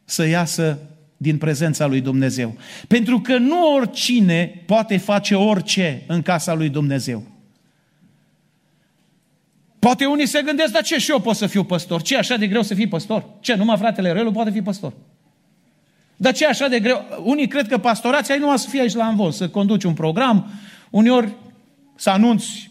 să 0.04 0.26
iasă 0.26 0.78
din 1.16 1.38
prezența 1.38 1.86
lui 1.86 2.00
Dumnezeu. 2.00 2.56
Pentru 2.88 3.20
că 3.20 3.38
nu 3.38 3.74
oricine 3.74 4.62
poate 4.66 4.96
face 4.96 5.34
orice 5.34 6.02
în 6.06 6.22
casa 6.22 6.54
lui 6.54 6.68
Dumnezeu. 6.68 7.22
Poate 9.78 10.04
unii 10.04 10.26
se 10.26 10.42
gândesc, 10.42 10.72
dar 10.72 10.82
ce 10.82 10.98
și 10.98 11.10
eu 11.10 11.20
pot 11.20 11.36
să 11.36 11.46
fiu 11.46 11.64
păstor? 11.64 12.02
Ce 12.02 12.14
e 12.14 12.18
așa 12.18 12.36
de 12.36 12.46
greu 12.46 12.62
să 12.62 12.74
fii 12.74 12.88
păstor? 12.88 13.24
Ce, 13.40 13.54
numai 13.54 13.76
fratele 13.76 14.12
Relu 14.12 14.32
poate 14.32 14.50
fi 14.50 14.62
păstor? 14.62 14.92
Dar 16.16 16.32
ce 16.32 16.44
e 16.44 16.48
așa 16.48 16.68
de 16.68 16.80
greu? 16.80 17.04
Unii 17.22 17.48
cred 17.48 17.68
că 17.68 17.78
pastorația 17.78 18.34
nu 18.34 18.40
numai 18.40 18.58
să 18.58 18.68
fie 18.68 18.80
aici 18.80 18.94
la 18.94 19.04
Anvol, 19.04 19.30
să 19.30 19.48
conduci 19.48 19.84
un 19.84 19.94
program, 19.94 20.50
uneori 20.90 21.32
să 21.96 22.10
anunți 22.10 22.70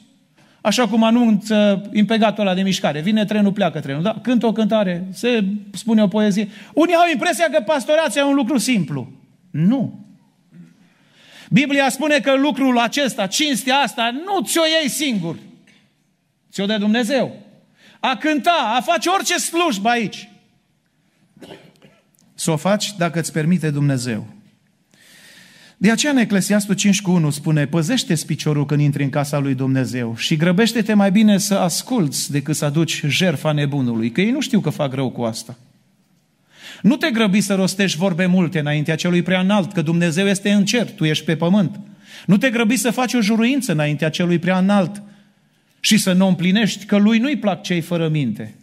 Așa 0.65 0.87
cum 0.87 1.03
anunță 1.03 1.89
impegatul 1.93 2.45
ăla 2.45 2.55
de 2.55 2.61
mișcare. 2.61 3.01
Vine 3.01 3.25
trenul, 3.25 3.51
pleacă 3.51 3.79
trenul. 3.79 4.01
Da? 4.01 4.19
Cântă 4.21 4.45
o 4.45 4.51
cântare, 4.51 5.07
se 5.13 5.43
spune 5.71 6.03
o 6.03 6.07
poezie. 6.07 6.49
Unii 6.73 6.93
au 6.93 7.09
impresia 7.11 7.49
că 7.51 7.61
pastorația 7.61 8.21
e 8.21 8.25
un 8.25 8.35
lucru 8.35 8.57
simplu. 8.57 9.11
Nu. 9.51 10.05
Biblia 11.49 11.89
spune 11.89 12.19
că 12.19 12.35
lucrul 12.37 12.79
acesta, 12.79 13.27
cinstea 13.27 13.75
asta, 13.75 14.11
nu 14.11 14.41
ți-o 14.45 14.61
iei 14.79 14.89
singur. 14.89 15.35
Ți-o 16.51 16.65
dă 16.65 16.77
Dumnezeu. 16.77 17.35
A 17.99 18.15
cânta, 18.15 18.73
a 18.77 18.81
face 18.81 19.09
orice 19.09 19.37
slujbă 19.37 19.89
aici. 19.89 20.29
Să 22.33 22.51
o 22.51 22.55
faci 22.55 22.95
dacă 22.97 23.19
îți 23.19 23.31
permite 23.31 23.69
Dumnezeu. 23.69 24.34
De 25.77 25.91
aceea 25.91 26.11
în 26.11 26.17
Eclesiastul 26.17 26.75
5 26.75 27.01
cu 27.01 27.11
1 27.11 27.29
spune, 27.29 27.65
păzește 27.65 28.15
piciorul 28.25 28.65
când 28.65 28.81
intri 28.81 29.03
în 29.03 29.09
casa 29.09 29.39
lui 29.39 29.53
Dumnezeu 29.53 30.15
și 30.17 30.35
grăbește-te 30.35 30.93
mai 30.93 31.11
bine 31.11 31.37
să 31.37 31.53
asculți 31.53 32.31
decât 32.31 32.55
să 32.55 32.65
aduci 32.65 33.03
jerfa 33.07 33.51
nebunului, 33.51 34.11
că 34.11 34.21
ei 34.21 34.31
nu 34.31 34.41
știu 34.41 34.59
că 34.59 34.69
fac 34.69 34.93
rău 34.93 35.09
cu 35.09 35.21
asta. 35.21 35.57
Nu 36.81 36.95
te 36.95 37.11
grăbi 37.11 37.41
să 37.41 37.55
rostești 37.55 37.97
vorbe 37.97 38.25
multe 38.25 38.59
înaintea 38.59 38.95
celui 38.95 39.21
prea 39.21 39.39
înalt, 39.39 39.71
că 39.71 39.81
Dumnezeu 39.81 40.27
este 40.27 40.51
în 40.51 40.65
cer, 40.65 40.91
tu 40.91 41.05
ești 41.05 41.25
pe 41.25 41.35
pământ. 41.35 41.79
Nu 42.25 42.37
te 42.37 42.49
grăbi 42.49 42.75
să 42.75 42.91
faci 42.91 43.13
o 43.13 43.21
juruință 43.21 43.71
înaintea 43.71 44.09
celui 44.09 44.39
prea 44.39 44.57
înalt 44.57 45.01
și 45.79 45.97
să 45.97 46.13
nu 46.13 46.27
împlinești, 46.27 46.85
că 46.85 46.97
lui 46.97 47.17
nu-i 47.17 47.37
plac 47.37 47.63
cei 47.63 47.81
fără 47.81 48.07
minte. 48.07 48.55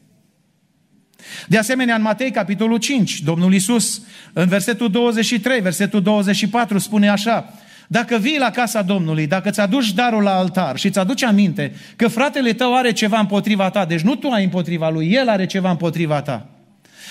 De 1.47 1.59
asemenea, 1.59 1.95
în 1.95 2.03
Matei, 2.03 2.31
capitolul 2.31 2.79
5, 2.79 3.21
Domnul 3.21 3.55
Isus, 3.55 4.03
în 4.33 4.49
versetul 4.49 4.91
23, 4.91 5.61
versetul 5.61 6.03
24, 6.03 6.79
spune 6.79 7.09
așa, 7.09 7.55
dacă 7.87 8.17
vii 8.17 8.39
la 8.39 8.51
casa 8.51 8.83
Domnului, 8.83 9.27
dacă 9.27 9.51
ți 9.51 9.61
aduci 9.61 9.93
darul 9.93 10.23
la 10.23 10.37
altar 10.37 10.77
și 10.77 10.87
îți 10.87 10.99
aduci 10.99 11.23
aminte 11.23 11.75
că 11.97 12.09
fratele 12.09 12.53
tău 12.53 12.77
are 12.77 12.93
ceva 12.93 13.19
împotriva 13.19 13.71
ta, 13.71 13.85
deci 13.85 14.01
nu 14.01 14.15
tu 14.15 14.29
ai 14.29 14.45
împotriva 14.45 14.91
lui, 14.91 15.13
el 15.13 15.29
are 15.29 15.47
ceva 15.47 15.71
împotriva 15.71 16.23
ta, 16.23 16.47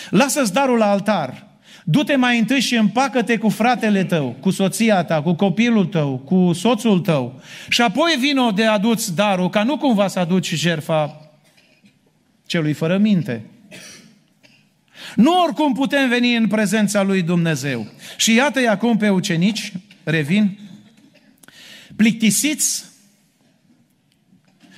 lasă-ți 0.09 0.53
darul 0.53 0.77
la 0.77 0.91
altar, 0.91 1.51
du-te 1.83 2.15
mai 2.15 2.39
întâi 2.39 2.59
și 2.59 2.75
împacă-te 2.75 3.37
cu 3.37 3.49
fratele 3.49 4.03
tău, 4.03 4.35
cu 4.39 4.49
soția 4.49 5.03
ta, 5.03 5.21
cu 5.21 5.33
copilul 5.33 5.85
tău, 5.85 6.17
cu 6.17 6.53
soțul 6.53 6.99
tău. 6.99 7.41
Și 7.69 7.81
apoi 7.81 8.15
vino 8.19 8.51
de 8.51 8.65
aduți 8.65 9.15
darul, 9.15 9.49
ca 9.49 9.63
nu 9.63 9.77
cumva 9.77 10.07
să 10.07 10.19
aduci 10.19 10.53
jerfa 10.53 11.31
celui 12.45 12.73
fără 12.73 12.97
minte. 12.97 13.45
Nu 15.15 15.41
oricum 15.41 15.73
putem 15.73 16.09
veni 16.09 16.35
în 16.35 16.47
prezența 16.47 17.01
lui 17.01 17.21
Dumnezeu. 17.21 17.87
Și 18.17 18.33
iată-i 18.33 18.67
acum 18.67 18.97
pe 18.97 19.09
ucenici, 19.09 19.71
revin, 20.03 20.59
plictisiți 21.95 22.83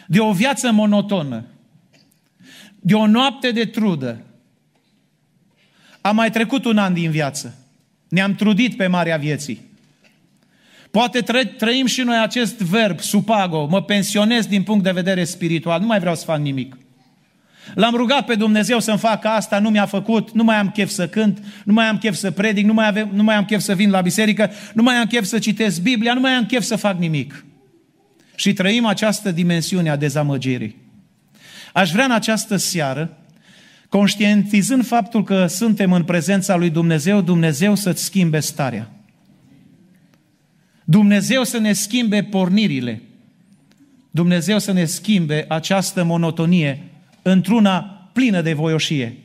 de 0.08 0.20
o 0.20 0.32
viață 0.32 0.72
monotonă, 0.72 1.46
de 2.80 2.94
o 2.94 3.08
noapte 3.08 3.52
de 3.52 3.66
trudă. 3.66 4.22
A 6.02 6.12
mai 6.12 6.32
trecut 6.32 6.66
un 6.66 6.78
an 6.78 6.94
din 6.94 7.12
viață. 7.12 7.56
Ne-am 8.08 8.36
trudit 8.36 8.78
pe 8.78 8.88
marea 8.88 9.18
vieții. 9.18 9.72
Poate 10.92 11.22
tră, 11.22 11.46
trăim 11.46 11.86
și 11.86 12.02
noi 12.02 12.18
acest 12.18 12.58
verb, 12.58 13.00
supago, 13.00 13.66
mă 13.66 13.84
pensionez 13.84 14.46
din 14.46 14.64
punct 14.64 14.84
de 14.84 14.92
vedere 14.92 15.24
spiritual, 15.24 15.80
nu 15.80 15.86
mai 15.86 16.00
vreau 16.00 16.16
să 16.16 16.24
fac 16.24 16.40
nimic. 16.40 16.78
L-am 17.74 17.96
rugat 17.96 18.26
pe 18.26 18.36
Dumnezeu 18.36 18.80
să-mi 18.80 18.98
facă 18.98 19.28
asta, 19.28 19.60
nu 19.60 19.70
mi-a 19.70 19.86
făcut, 19.86 20.32
nu 20.32 20.44
mai 20.44 20.56
am 20.56 20.70
chef 20.70 20.90
să 20.90 21.08
cânt, 21.08 21.44
nu 21.64 21.74
mai 21.74 21.86
am 21.86 21.98
chef 21.98 22.16
să 22.16 22.32
predic, 22.32 22.66
nu 22.66 22.74
mai, 22.74 22.88
avem, 22.88 23.10
nu 23.14 23.24
mai 23.24 23.36
am 23.36 23.46
chef 23.46 23.62
să 23.62 23.76
vin 23.76 23.90
la 23.90 24.02
biserică, 24.02 24.52
nu 24.74 24.84
mai 24.84 24.96
am 24.96 25.06
chef 25.06 25.24
să 25.24 25.40
citesc 25.40 25.82
Biblia, 25.82 26.14
nu 26.14 26.20
mai 26.20 26.32
am 26.32 26.46
chef 26.46 26.64
să 26.64 26.76
fac 26.76 26.98
nimic. 26.98 27.46
Și 28.36 28.54
trăim 28.54 28.86
această 28.86 29.32
dimensiune 29.32 29.90
a 29.90 29.96
dezamăgirii. 29.96 30.76
Aș 31.74 31.92
vrea 31.92 32.06
în 32.06 32.12
această 32.12 32.56
seară, 32.56 33.18
conștientizând 33.90 34.86
faptul 34.86 35.24
că 35.24 35.48
suntem 35.48 35.92
în 35.92 36.04
prezența 36.04 36.56
lui 36.56 36.70
Dumnezeu, 36.70 37.22
Dumnezeu 37.22 37.76
să-ți 37.76 38.04
schimbe 38.04 38.40
starea. 38.40 38.92
Dumnezeu 40.84 41.44
să 41.44 41.58
ne 41.58 41.74
schimbe 41.74 42.24
pornirile. 42.24 43.02
Dumnezeu 44.12 44.60
să 44.60 44.72
ne 44.72 44.86
schimbe 44.86 45.46
această 45.48 46.04
monotonie 46.04 46.93
într-una 47.24 47.80
plină 48.14 48.42
de 48.42 48.54
voioșie, 48.54 49.18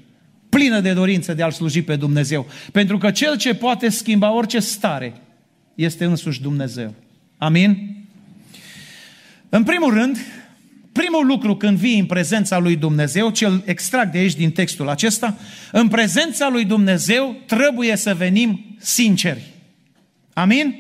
plină 0.49 0.81
de 0.81 0.93
dorință 0.93 1.35
de 1.35 1.43
a-L 1.43 1.51
sluji 1.51 1.83
pe 1.83 1.97
Dumnezeu. 1.97 2.47
Pentru 2.73 2.99
că 2.99 3.11
Cel 3.11 3.37
ce 3.37 3.55
poate 3.55 3.89
schimba 3.89 4.33
orice 4.33 4.59
stare 4.59 5.21
este 5.75 6.05
însuși 6.05 6.41
Dumnezeu. 6.41 6.95
Amin? 7.39 7.97
În 9.49 9.65
primul 9.65 9.93
rând, 9.93 10.19
primul 10.93 11.27
lucru 11.27 11.57
când 11.57 11.79
vii 11.79 11.99
în 11.99 12.07
prezența 12.07 12.59
lui 12.59 12.77
Dumnezeu, 12.77 13.31
cel 13.31 13.63
extrag 13.65 14.11
de 14.11 14.19
aici 14.19 14.35
din 14.35 14.51
textul 14.51 14.89
acesta, 14.89 15.39
în 15.73 15.89
prezența 15.89 16.49
lui 16.49 16.65
Dumnezeu 16.65 17.37
trebuie 17.47 17.97
să 17.97 18.15
venim 18.15 18.77
sinceri. 18.79 19.43
Amin? 20.33 20.75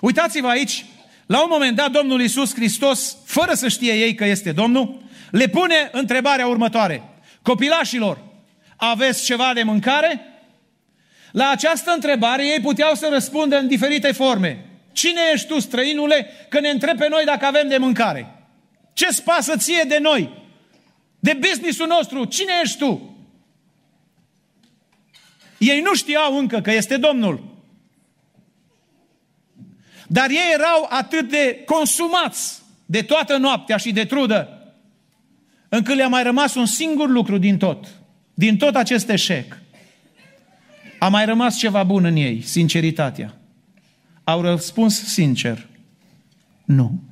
Uitați-vă 0.00 0.46
aici, 0.46 0.84
la 1.26 1.42
un 1.42 1.48
moment 1.50 1.76
dat 1.76 1.90
Domnul 1.90 2.20
Iisus 2.20 2.54
Hristos, 2.54 3.16
fără 3.24 3.52
să 3.54 3.68
știe 3.68 3.92
ei 3.92 4.14
că 4.14 4.24
este 4.24 4.52
Domnul, 4.52 5.02
le 5.30 5.46
pune 5.46 5.88
întrebarea 5.92 6.46
următoare. 6.46 7.02
Copilașilor, 7.42 8.18
aveți 8.76 9.24
ceva 9.24 9.52
de 9.54 9.62
mâncare? 9.62 10.20
La 11.32 11.48
această 11.48 11.90
întrebare 11.90 12.46
ei 12.46 12.60
puteau 12.60 12.94
să 12.94 13.08
răspundă 13.12 13.58
în 13.58 13.66
diferite 13.66 14.12
forme. 14.12 14.64
Cine 14.92 15.20
ești 15.32 15.46
tu, 15.46 15.60
străinule, 15.60 16.30
că 16.48 16.60
ne 16.60 16.68
întrebi 16.68 16.98
pe 16.98 17.08
noi 17.08 17.24
dacă 17.24 17.46
avem 17.46 17.68
de 17.68 17.76
mâncare? 17.76 18.34
Ce-ți 18.92 19.22
pasă 19.22 19.56
ție 19.56 19.84
de 19.88 19.98
noi? 19.98 20.46
De 21.18 21.32
businessul 21.32 21.86
nostru? 21.86 22.24
Cine 22.24 22.52
ești 22.62 22.78
tu? 22.78 23.16
Ei 25.58 25.80
nu 25.80 25.94
știau 25.94 26.38
încă 26.38 26.60
că 26.60 26.72
este 26.72 26.96
Domnul. 26.96 27.56
Dar 30.06 30.30
ei 30.30 30.52
erau 30.52 30.86
atât 30.88 31.28
de 31.28 31.62
consumați 31.66 32.62
de 32.86 33.02
toată 33.02 33.36
noaptea 33.36 33.76
și 33.76 33.92
de 33.92 34.04
trudă, 34.04 34.57
încât 35.68 35.96
le-a 35.96 36.08
mai 36.08 36.22
rămas 36.22 36.54
un 36.54 36.66
singur 36.66 37.08
lucru 37.08 37.38
din 37.38 37.58
tot, 37.58 37.86
din 38.34 38.56
tot 38.56 38.74
acest 38.74 39.08
eșec. 39.08 39.58
A 40.98 41.08
mai 41.08 41.24
rămas 41.24 41.56
ceva 41.56 41.82
bun 41.82 42.04
în 42.04 42.16
ei, 42.16 42.42
sinceritatea. 42.42 43.34
Au 44.24 44.40
răspuns 44.40 45.04
sincer, 45.04 45.66
nu. 46.64 47.02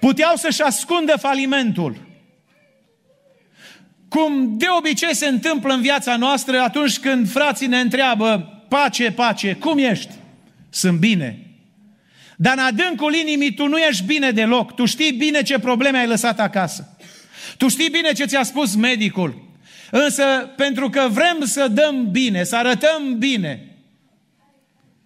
Puteau 0.00 0.36
să-și 0.36 0.62
ascundă 0.62 1.16
falimentul. 1.18 2.06
Cum 4.08 4.58
de 4.58 4.66
obicei 4.78 5.14
se 5.14 5.26
întâmplă 5.26 5.72
în 5.72 5.80
viața 5.80 6.16
noastră 6.16 6.60
atunci 6.60 6.98
când 6.98 7.30
frații 7.30 7.66
ne 7.66 7.80
întreabă, 7.80 8.38
pace, 8.68 9.12
pace, 9.12 9.54
cum 9.54 9.78
ești? 9.78 10.12
Sunt 10.68 10.98
bine. 10.98 11.45
Dar 12.36 12.52
în 12.56 12.64
adâncul 12.64 13.14
inimii 13.14 13.54
tu 13.54 13.66
nu 13.66 13.78
ești 13.78 14.04
bine 14.04 14.30
deloc. 14.30 14.74
Tu 14.74 14.84
știi 14.84 15.12
bine 15.12 15.42
ce 15.42 15.58
probleme 15.58 15.98
ai 15.98 16.06
lăsat 16.06 16.40
acasă. 16.40 16.96
Tu 17.56 17.68
știi 17.68 17.90
bine 17.90 18.12
ce 18.12 18.24
ți-a 18.24 18.42
spus 18.42 18.74
medicul. 18.74 19.44
Însă, 19.90 20.22
pentru 20.56 20.90
că 20.90 21.08
vrem 21.10 21.44
să 21.44 21.68
dăm 21.68 22.10
bine, 22.10 22.44
să 22.44 22.56
arătăm 22.56 23.18
bine, 23.18 23.76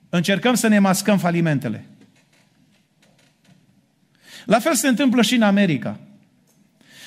încercăm 0.08 0.54
să 0.54 0.68
ne 0.68 0.78
mascăm 0.78 1.18
falimentele. 1.18 1.84
La 4.44 4.58
fel 4.58 4.74
se 4.74 4.88
întâmplă 4.88 5.22
și 5.22 5.34
în 5.34 5.42
America. 5.42 5.98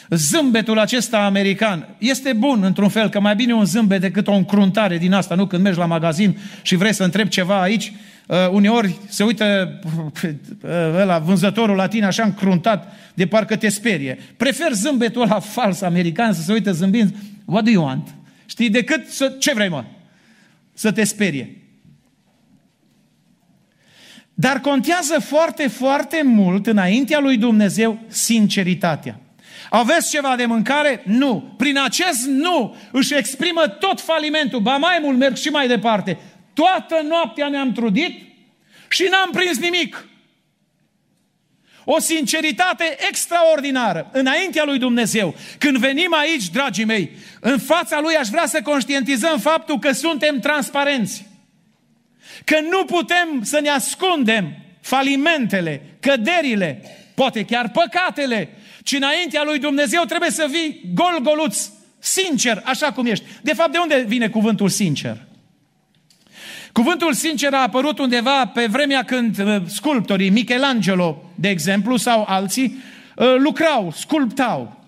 Zâmbetul 0.10 0.80
acesta 0.80 1.26
american 1.26 1.96
este 1.98 2.34
bun 2.34 2.64
într-un 2.64 2.90
fel, 2.90 3.10
că 3.10 3.20
mai 3.20 3.36
bine 3.36 3.54
un 3.54 3.66
zâmbet 3.66 4.02
decât 4.02 4.28
o 4.28 4.34
încruntare 4.34 4.98
din 4.98 5.14
asta, 5.14 5.36
nu? 5.36 5.48
Când 5.48 5.64
mergi 5.64 5.80
la 5.80 5.86
magazin 5.86 6.38
și 6.62 6.76
vrei 6.76 6.94
să 6.94 7.04
întrebi 7.04 7.30
ceva 7.30 7.62
aici, 7.62 7.94
uh, 8.28 8.50
uneori 8.52 9.00
se 9.08 9.24
uită 9.24 9.80
uh, 10.24 10.30
ăla, 10.96 11.20
vânzătorul 11.20 11.76
la 11.76 11.88
tine 11.88 12.06
așa 12.06 12.24
încruntat, 12.24 12.94
de 13.14 13.28
parcă 13.28 13.56
te 13.56 13.70
sperie. 13.70 14.20
Prefer 14.38 14.72
zâmbetul 14.72 15.22
ăla 15.22 15.40
fals 15.40 15.82
american 15.82 16.34
să 16.34 16.42
se 16.42 16.54
uită 16.54 16.72
zâmbind, 16.72 17.16
what 17.46 17.64
do 17.64 17.72
you 17.72 17.86
want? 17.86 18.16
Știi, 18.46 18.70
decât 18.70 19.08
să, 19.08 19.36
ce 19.40 19.54
vrei 19.54 19.70
mă? 19.70 19.84
Să 20.74 20.92
te 20.92 21.04
sperie. 21.04 21.58
Dar 24.34 24.60
contează 24.60 25.20
foarte, 25.20 25.68
foarte 25.68 26.22
mult 26.24 26.68
înaintea 26.68 27.20
lui 27.20 27.38
Dumnezeu 27.38 28.00
sinceritatea. 28.08 29.20
Aveți 29.70 30.10
ceva 30.10 30.36
de 30.36 30.46
mâncare? 30.46 31.02
Nu. 31.06 31.54
Prin 31.58 31.80
acest 31.80 32.26
nu 32.28 32.76
își 32.92 33.16
exprimă 33.16 33.62
tot 33.80 34.02
falimentul. 34.02 34.60
Ba 34.60 34.78
mai 34.78 35.00
mult 35.02 35.18
merg 35.18 35.36
și 35.36 35.50
mai 35.50 35.68
departe. 35.68 36.18
Toată 36.54 37.02
noaptea 37.08 37.48
ne-am 37.48 37.72
trudit 37.72 38.22
și 38.90 39.08
n-am 39.10 39.30
prins 39.32 39.58
nimic. 39.58 40.08
O 41.86 42.00
sinceritate 42.00 42.98
extraordinară 43.08 44.10
înaintea 44.12 44.64
lui 44.64 44.78
Dumnezeu. 44.78 45.36
Când 45.58 45.78
venim 45.78 46.14
aici, 46.14 46.50
dragii 46.50 46.86
mei, 46.86 47.12
în 47.40 47.58
fața 47.60 48.00
lui 48.00 48.16
aș 48.16 48.28
vrea 48.28 48.46
să 48.46 48.62
conștientizăm 48.62 49.40
faptul 49.40 49.80
că 49.80 49.92
suntem 49.92 50.40
transparenți. 50.40 51.26
Că 52.44 52.60
nu 52.70 52.86
putem 52.86 53.40
să 53.44 53.60
ne 53.60 53.70
ascundem 53.70 54.56
falimentele, 54.82 55.82
căderile, 56.00 56.82
poate 57.16 57.46
chiar 57.46 57.70
păcatele, 57.70 58.50
ci 58.84 58.92
înaintea 58.92 59.44
lui 59.44 59.60
Dumnezeu 59.60 60.04
trebuie 60.04 60.30
să 60.30 60.48
vii 60.50 60.82
gol-goluț, 60.94 61.70
sincer, 62.00 62.62
așa 62.66 62.92
cum 62.92 63.06
ești. 63.06 63.26
De 63.42 63.54
fapt, 63.54 63.72
de 63.72 63.78
unde 63.78 64.04
vine 64.08 64.30
cuvântul 64.30 64.70
sincer? 64.70 65.18
Cuvântul 66.74 67.14
sincer 67.14 67.54
a 67.54 67.62
apărut 67.62 68.00
undeva 68.00 68.46
pe 68.46 68.66
vremea 68.66 69.04
când 69.04 69.40
uh, 69.40 69.56
sculptorii, 69.68 70.30
Michelangelo, 70.30 71.24
de 71.36 71.50
exemplu, 71.50 71.96
sau 71.96 72.26
alții, 72.28 72.78
uh, 73.16 73.36
lucrau, 73.38 73.94
sculptau. 73.96 74.82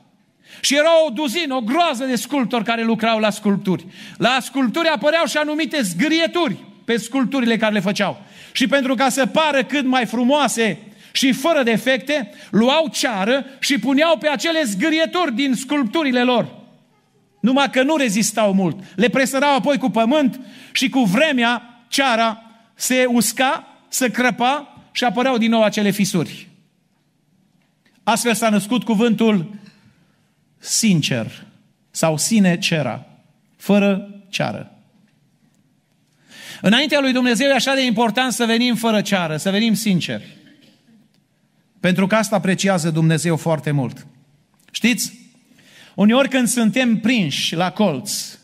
Și 0.61 0.75
era 0.75 1.05
o 1.07 1.09
duzină, 1.09 1.55
o 1.55 1.61
groază 1.61 2.05
de 2.05 2.15
sculptori 2.15 2.63
care 2.63 2.83
lucrau 2.83 3.19
la 3.19 3.29
sculpturi. 3.29 3.85
La 4.17 4.37
sculpturi 4.41 4.87
apăreau 4.87 5.25
și 5.25 5.37
anumite 5.37 5.81
zgârieturi 5.81 6.55
pe 6.85 6.97
sculpturile 6.97 7.57
care 7.57 7.73
le 7.73 7.79
făceau. 7.79 8.21
Și 8.51 8.67
pentru 8.67 8.95
ca 8.95 9.09
să 9.09 9.25
pară 9.25 9.63
cât 9.63 9.85
mai 9.85 10.05
frumoase 10.05 10.79
și 11.11 11.31
fără 11.31 11.63
defecte, 11.63 12.31
luau 12.49 12.87
ceară 12.87 13.45
și 13.59 13.79
puneau 13.79 14.17
pe 14.17 14.27
acele 14.27 14.63
zgârieturi 14.63 15.35
din 15.35 15.53
sculpturile 15.53 16.23
lor. 16.23 16.47
Numai 17.39 17.69
că 17.69 17.83
nu 17.83 17.95
rezistau 17.95 18.53
mult. 18.53 18.77
Le 18.95 19.09
presărau 19.09 19.55
apoi 19.55 19.77
cu 19.77 19.89
pământ 19.89 20.39
și 20.71 20.89
cu 20.89 20.99
vremea 20.99 21.74
ceara 21.95 22.41
se 22.73 23.05
usca, 23.05 23.67
se 23.87 24.09
crăpa 24.09 24.83
și 24.91 25.03
apăreau 25.03 25.37
din 25.37 25.49
nou 25.49 25.63
acele 25.63 25.89
fisuri. 25.89 26.47
Astfel 28.03 28.33
s-a 28.33 28.49
născut 28.49 28.83
cuvântul 28.83 29.53
sincer 30.57 31.45
sau 31.91 32.17
sine 32.17 32.57
cera, 32.57 33.05
fără 33.57 34.09
ceară. 34.29 34.71
Înaintea 36.61 36.99
lui 36.99 37.11
Dumnezeu 37.11 37.47
e 37.47 37.53
așa 37.53 37.73
de 37.73 37.85
important 37.85 38.33
să 38.33 38.45
venim 38.45 38.75
fără 38.75 39.01
ceară, 39.01 39.37
să 39.37 39.49
venim 39.49 39.73
sinceri. 39.73 40.37
Pentru 41.79 42.07
că 42.07 42.15
asta 42.15 42.35
apreciază 42.35 42.91
Dumnezeu 42.91 43.37
foarte 43.37 43.71
mult. 43.71 44.07
Știți? 44.71 45.13
Uneori 45.93 46.29
când 46.29 46.47
suntem 46.47 46.99
prinși 46.99 47.55
la 47.55 47.71
colț 47.71 48.37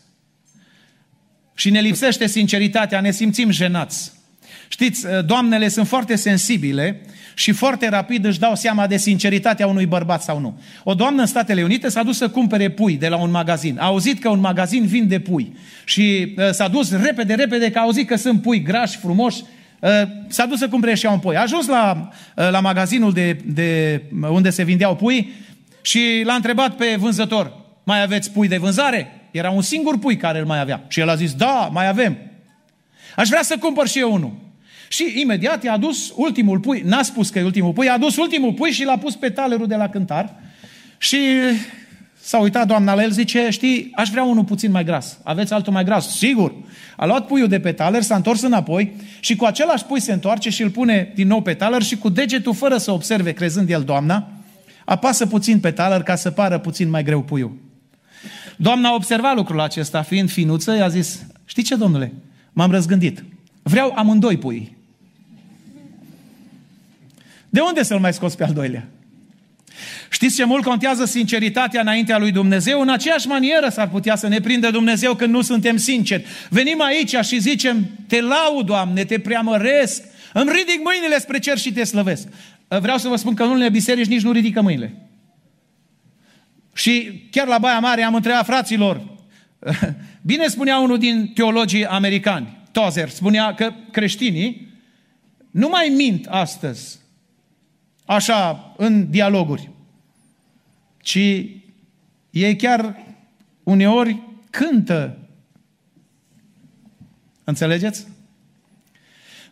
și 1.62 1.70
ne 1.70 1.80
lipsește 1.80 2.26
sinceritatea, 2.26 3.00
ne 3.00 3.10
simțim 3.10 3.50
jenați. 3.50 4.12
Știți, 4.68 5.06
doamnele 5.26 5.68
sunt 5.68 5.86
foarte 5.86 6.16
sensibile 6.16 7.00
și 7.34 7.52
foarte 7.52 7.88
rapid 7.88 8.24
își 8.24 8.38
dau 8.38 8.54
seama 8.54 8.86
de 8.86 8.96
sinceritatea 8.96 9.66
unui 9.66 9.86
bărbat 9.86 10.22
sau 10.22 10.38
nu. 10.40 10.60
O 10.84 10.94
doamnă 10.94 11.20
în 11.20 11.26
Statele 11.26 11.62
Unite 11.62 11.88
s-a 11.88 12.02
dus 12.02 12.16
să 12.16 12.28
cumpere 12.28 12.68
pui 12.68 12.96
de 12.96 13.08
la 13.08 13.16
un 13.16 13.30
magazin. 13.30 13.78
A 13.78 13.84
auzit 13.84 14.20
că 14.20 14.28
un 14.28 14.40
magazin 14.40 14.86
vinde 14.86 15.18
pui 15.18 15.56
și 15.84 16.34
uh, 16.36 16.50
s-a 16.50 16.68
dus 16.68 16.92
repede, 16.92 17.34
repede, 17.34 17.70
că 17.70 17.78
a 17.78 17.82
auzit 17.82 18.06
că 18.06 18.16
sunt 18.16 18.42
pui 18.42 18.62
grași, 18.62 18.98
frumoși, 18.98 19.42
uh, 19.80 19.90
s-a 20.28 20.46
dus 20.46 20.58
să 20.58 20.68
cumpere 20.68 20.94
și 20.94 21.06
ea 21.06 21.12
un 21.12 21.18
pui. 21.18 21.36
A 21.36 21.40
ajuns 21.40 21.66
la, 21.66 22.10
uh, 22.36 22.50
la 22.50 22.60
magazinul 22.60 23.12
de, 23.12 23.38
de 23.44 24.02
unde 24.30 24.50
se 24.50 24.64
vindeau 24.64 24.96
pui 24.96 25.32
și 25.82 26.22
l-a 26.24 26.34
întrebat 26.34 26.76
pe 26.76 26.96
vânzător, 26.98 27.52
mai 27.84 28.02
aveți 28.02 28.30
pui 28.32 28.48
de 28.48 28.56
vânzare? 28.56 29.21
Era 29.32 29.50
un 29.50 29.62
singur 29.62 29.98
pui 29.98 30.16
care 30.16 30.38
îl 30.38 30.46
mai 30.46 30.60
avea. 30.60 30.84
Și 30.88 31.00
el 31.00 31.08
a 31.08 31.14
zis, 31.14 31.34
da, 31.34 31.68
mai 31.72 31.88
avem. 31.88 32.16
Aș 33.16 33.28
vrea 33.28 33.42
să 33.42 33.56
cumpăr 33.60 33.88
și 33.88 33.98
eu 33.98 34.12
unul. 34.12 34.32
Și 34.88 35.20
imediat 35.20 35.62
i-a 35.62 35.72
adus 35.72 36.12
ultimul 36.16 36.58
pui, 36.58 36.82
n-a 36.84 37.02
spus 37.02 37.30
că 37.30 37.38
e 37.38 37.44
ultimul 37.44 37.72
pui, 37.72 37.88
a 37.88 37.92
adus 37.92 38.16
ultimul 38.16 38.52
pui 38.52 38.70
și 38.70 38.84
l-a 38.84 38.98
pus 38.98 39.16
pe 39.16 39.30
talerul 39.30 39.66
de 39.66 39.74
la 39.74 39.88
cântar 39.88 40.34
și 40.98 41.18
s-a 42.20 42.38
uitat 42.38 42.66
doamna 42.66 42.94
la 42.94 43.02
el, 43.02 43.10
zice, 43.10 43.46
știi, 43.50 43.90
aș 43.94 44.08
vrea 44.08 44.22
unul 44.22 44.44
puțin 44.44 44.70
mai 44.70 44.84
gras. 44.84 45.18
Aveți 45.22 45.52
altul 45.52 45.72
mai 45.72 45.84
gras? 45.84 46.16
Sigur. 46.16 46.52
A 46.96 47.06
luat 47.06 47.26
puiul 47.26 47.48
de 47.48 47.60
pe 47.60 47.72
taler, 47.72 48.02
s-a 48.02 48.14
întors 48.14 48.42
înapoi 48.42 48.92
și 49.20 49.36
cu 49.36 49.44
același 49.44 49.84
pui 49.84 50.00
se 50.00 50.12
întoarce 50.12 50.50
și 50.50 50.62
îl 50.62 50.70
pune 50.70 51.12
din 51.14 51.26
nou 51.26 51.40
pe 51.42 51.54
taler 51.54 51.82
și 51.82 51.96
cu 51.96 52.08
degetul, 52.08 52.54
fără 52.54 52.76
să 52.76 52.90
observe, 52.90 53.32
crezând 53.32 53.70
el 53.70 53.82
doamna, 53.82 54.28
apasă 54.84 55.26
puțin 55.26 55.60
pe 55.60 55.70
taler 55.70 56.02
ca 56.02 56.14
să 56.14 56.30
pară 56.30 56.58
puțin 56.58 56.90
mai 56.90 57.02
greu 57.02 57.22
puiul. 57.22 57.61
Doamna 58.56 58.88
a 58.88 58.94
observat 58.94 59.34
lucrul 59.36 59.60
acesta, 59.60 60.02
fiind 60.02 60.30
finuță, 60.30 60.76
i-a 60.76 60.88
zis, 60.88 61.26
știi 61.44 61.62
ce, 61.62 61.74
domnule, 61.74 62.12
m-am 62.52 62.70
răzgândit. 62.70 63.24
Vreau 63.62 63.92
amândoi 63.96 64.36
pui. 64.36 64.76
De 67.48 67.60
unde 67.60 67.82
să-l 67.82 67.98
mai 67.98 68.12
scoți 68.12 68.36
pe 68.36 68.44
al 68.44 68.52
doilea? 68.52 68.88
Știți 70.10 70.36
ce 70.36 70.44
mult 70.44 70.64
contează 70.64 71.04
sinceritatea 71.04 71.80
înaintea 71.80 72.18
lui 72.18 72.32
Dumnezeu? 72.32 72.80
În 72.80 72.88
aceeași 72.88 73.26
manieră 73.26 73.68
s-ar 73.68 73.88
putea 73.88 74.16
să 74.16 74.28
ne 74.28 74.40
prindă 74.40 74.70
Dumnezeu 74.70 75.14
când 75.14 75.32
nu 75.32 75.42
suntem 75.42 75.76
sinceri. 75.76 76.24
Venim 76.48 76.82
aici 76.82 77.16
și 77.16 77.40
zicem, 77.40 77.90
te 78.06 78.20
laud, 78.20 78.66
Doamne, 78.66 79.04
te 79.04 79.18
preamăresc, 79.18 80.02
îmi 80.32 80.50
ridic 80.50 80.80
mâinile 80.84 81.18
spre 81.18 81.38
cer 81.38 81.58
și 81.58 81.72
te 81.72 81.84
slăvesc. 81.84 82.28
Vreau 82.68 82.98
să 82.98 83.08
vă 83.08 83.16
spun 83.16 83.34
că 83.34 83.42
în 83.42 83.50
unele 83.50 83.68
biserici 83.68 84.06
nici 84.06 84.22
nu 84.22 84.32
ridică 84.32 84.62
mâinile. 84.62 84.94
Și 86.74 87.26
chiar 87.30 87.46
la 87.46 87.58
Baia 87.58 87.78
Mare 87.78 88.02
am 88.02 88.14
întrebat 88.14 88.44
fraților, 88.44 89.02
bine 90.22 90.46
spunea 90.46 90.78
unul 90.78 90.98
din 90.98 91.32
teologii 91.34 91.86
americani, 91.86 92.60
Tozer, 92.72 93.08
spunea 93.08 93.54
că 93.54 93.72
creștinii 93.90 94.68
nu 95.50 95.68
mai 95.68 95.92
mint 95.96 96.26
astăzi, 96.26 96.98
așa, 98.04 98.74
în 98.76 99.10
dialoguri, 99.10 99.70
ci 101.02 101.18
ei 102.30 102.56
chiar 102.56 102.96
uneori 103.62 104.22
cântă. 104.50 105.18
Înțelegeți? 107.44 108.06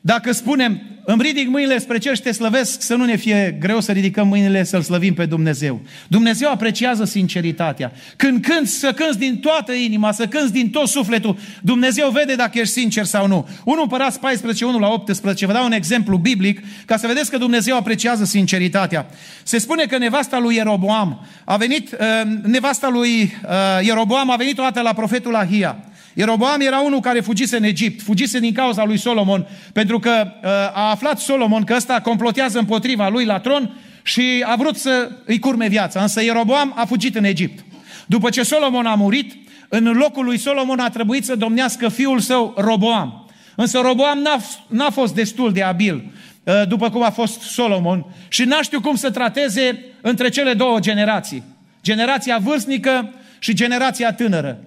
Dacă 0.00 0.32
spunem, 0.32 0.82
îmi 1.04 1.22
ridic 1.22 1.48
mâinile 1.48 1.78
spre 1.78 1.98
cer 1.98 2.14
și 2.14 2.22
te 2.22 2.32
slăvesc, 2.32 2.82
să 2.82 2.94
nu 2.94 3.04
ne 3.04 3.16
fie 3.16 3.56
greu 3.60 3.80
să 3.80 3.92
ridicăm 3.92 4.28
mâinile 4.28 4.64
să-L 4.64 4.82
slăvim 4.82 5.14
pe 5.14 5.26
Dumnezeu. 5.26 5.80
Dumnezeu 6.08 6.50
apreciază 6.50 7.04
sinceritatea. 7.04 7.92
Când 8.16 8.44
cânți, 8.44 8.72
să 8.72 8.92
cânți 8.92 9.18
din 9.18 9.38
toată 9.38 9.72
inima, 9.72 10.12
să 10.12 10.26
cânți 10.26 10.52
din 10.52 10.70
tot 10.70 10.88
sufletul, 10.88 11.38
Dumnezeu 11.62 12.10
vede 12.10 12.34
dacă 12.34 12.58
ești 12.58 12.72
sincer 12.72 13.04
sau 13.04 13.26
nu. 13.26 13.48
1 13.64 13.82
Împărați 13.82 14.20
14, 14.20 14.64
1 14.64 14.78
la 14.78 14.88
18, 14.88 15.46
vă 15.46 15.52
dau 15.52 15.64
un 15.64 15.72
exemplu 15.72 16.16
biblic 16.16 16.62
ca 16.84 16.96
să 16.96 17.06
vedeți 17.06 17.30
că 17.30 17.38
Dumnezeu 17.38 17.76
apreciază 17.76 18.24
sinceritatea. 18.24 19.06
Se 19.42 19.58
spune 19.58 19.84
că 19.84 19.98
nevasta 19.98 20.38
lui 20.38 20.54
Ieroboam 20.54 21.26
a 21.44 21.56
venit, 21.56 21.92
uh, 21.92 21.98
nevasta 22.42 22.88
lui 22.88 23.22
uh, 23.22 23.86
Ieroboam 23.86 24.30
a 24.30 24.36
venit 24.36 24.58
o 24.58 24.62
dată 24.62 24.80
la 24.80 24.92
profetul 24.92 25.34
Ahia 25.34 25.89
Ieroboam 26.14 26.61
era 26.61 26.81
unul 26.81 27.01
care 27.01 27.20
fugise 27.20 27.57
în 27.57 27.62
Egipt, 27.62 28.03
fugise 28.03 28.38
din 28.38 28.53
cauza 28.53 28.85
lui 28.85 28.96
Solomon, 28.96 29.46
pentru 29.73 29.99
că 29.99 30.11
uh, 30.27 30.49
a 30.75 30.90
aflat 30.90 31.18
Solomon 31.18 31.64
că 31.64 31.75
ăsta 31.77 32.01
complotează 32.01 32.59
împotriva 32.59 33.09
lui 33.09 33.25
la 33.25 33.38
tron 33.38 33.77
și 34.03 34.44
a 34.46 34.57
vrut 34.57 34.77
să 34.77 35.11
îi 35.25 35.38
curme 35.38 35.68
viața. 35.68 36.01
Însă 36.01 36.23
Ieroboam 36.23 36.73
a 36.77 36.85
fugit 36.85 37.16
în 37.16 37.25
Egipt. 37.25 37.64
După 38.07 38.31
ce 38.31 38.42
Solomon 38.42 38.87
a 38.87 38.94
murit, 38.94 39.33
în 39.68 39.85
locul 39.85 40.25
lui 40.25 40.38
Solomon 40.38 40.79
a 40.79 40.88
trebuit 40.88 41.25
să 41.25 41.37
domnească 41.37 41.88
fiul 41.88 42.18
său 42.18 42.55
Roboam. 42.57 43.29
Însă 43.55 43.79
Roboam 43.79 44.18
n-a, 44.18 44.40
n-a 44.68 44.90
fost 44.90 45.14
destul 45.14 45.53
de 45.53 45.62
abil, 45.62 46.12
uh, 46.44 46.62
după 46.68 46.90
cum 46.90 47.03
a 47.03 47.11
fost 47.11 47.40
Solomon, 47.40 48.07
și 48.29 48.44
n-a 48.44 48.62
știut 48.62 48.83
cum 48.83 48.94
să 48.96 49.11
trateze 49.11 49.85
între 50.01 50.29
cele 50.29 50.55
două 50.55 50.81
generații. 50.81 51.42
Generația 51.83 52.38
vârstnică 52.38 53.12
și 53.38 53.55
generația 53.55 54.12
tânără. 54.12 54.59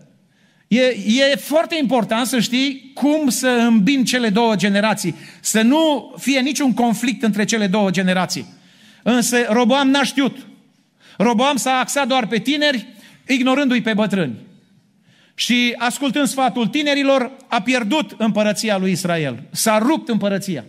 E, 0.73 0.97
e 1.31 1.36
foarte 1.36 1.77
important 1.79 2.27
să 2.27 2.39
știi 2.39 2.91
cum 2.93 3.29
să 3.29 3.47
îmbin 3.47 4.05
cele 4.05 4.29
două 4.29 4.55
generații, 4.55 5.15
să 5.41 5.62
nu 5.62 6.13
fie 6.19 6.39
niciun 6.39 6.73
conflict 6.73 7.23
între 7.23 7.45
cele 7.45 7.67
două 7.67 7.89
generații. 7.89 8.45
Însă 9.03 9.38
Roboam 9.49 9.89
n-a 9.89 10.03
știut. 10.03 10.38
Roboam 11.17 11.55
s-a 11.55 11.79
axat 11.79 12.07
doar 12.07 12.27
pe 12.27 12.39
tineri, 12.39 12.88
ignorându-i 13.27 13.81
pe 13.81 13.93
bătrâni. 13.93 14.36
Și 15.36 15.75
ascultând 15.77 16.27
sfatul 16.27 16.67
tinerilor, 16.67 17.31
a 17.47 17.62
pierdut 17.62 18.15
împărăția 18.17 18.77
lui 18.77 18.91
Israel. 18.91 19.43
S-a 19.51 19.77
rupt 19.77 20.09
împărăția. 20.09 20.65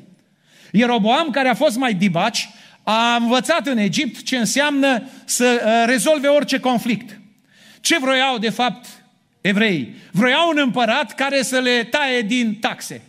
Ieroboam, 0.73 1.31
care 1.31 1.49
a 1.49 1.55
fost 1.55 1.77
mai 1.77 1.95
dibaci, 1.95 2.49
a 2.83 3.15
învățat 3.15 3.67
în 3.67 3.79
Egipt 3.79 4.23
ce 4.23 4.37
înseamnă 4.37 5.03
să 5.25 5.63
uh, 5.65 5.83
rezolve 5.87 6.29
orice 6.29 6.59
conflict. 6.59 7.21
Ce 7.81 7.99
vroiau, 7.99 8.39
de 8.39 8.51
fapt, 8.51 8.87
evreii? 9.47 9.95
Vroiau 10.13 10.49
un 10.49 10.59
împărat 10.59 11.15
care 11.15 11.43
să 11.43 11.59
le 11.59 11.85
taie 11.85 12.21
din 12.21 12.55
taxe. 12.55 13.03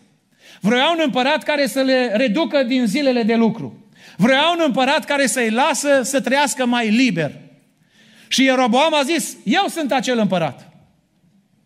Vroiau 0.62 0.94
un 0.94 1.02
împărat 1.04 1.44
care 1.44 1.68
să 1.68 1.82
le 1.82 2.12
reducă 2.16 2.64
din 2.64 2.86
zilele 2.86 3.24
de 3.24 3.36
lucru. 3.36 3.90
Vroiau 4.18 4.54
un 4.54 4.64
împărat 4.66 5.06
care 5.06 5.28
să-i 5.28 5.50
lasă 5.50 6.02
să 6.04 6.22
trăiască 6.22 6.66
mai 6.66 6.90
liber. 6.90 7.32
Și 8.28 8.44
Ieroboam 8.44 8.94
a 8.94 9.04
zis, 9.04 9.38
eu 9.44 9.66
sunt 9.68 9.92
acel 9.92 10.20
împărat. 10.20 10.74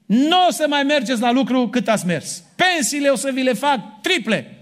Nu 0.05 0.45
o 0.47 0.51
să 0.51 0.65
mai 0.69 0.83
mergeți 0.83 1.21
la 1.21 1.31
lucru 1.31 1.69
cât 1.69 1.87
ați 1.87 2.05
mers. 2.05 2.43
Pensiile 2.55 3.09
o 3.09 3.15
să 3.15 3.31
vi 3.33 3.41
le 3.41 3.53
fac 3.53 4.01
triple. 4.01 4.57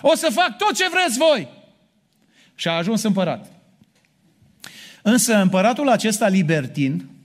O 0.00 0.14
să 0.14 0.30
fac 0.32 0.56
tot 0.56 0.74
ce 0.74 0.88
vreți 0.88 1.18
voi. 1.18 1.48
Și 2.54 2.68
a 2.68 2.72
ajuns 2.72 3.02
împărat. 3.02 3.52
Însă 5.02 5.40
împăratul 5.40 5.88
acesta 5.88 6.28
libertin 6.28 7.15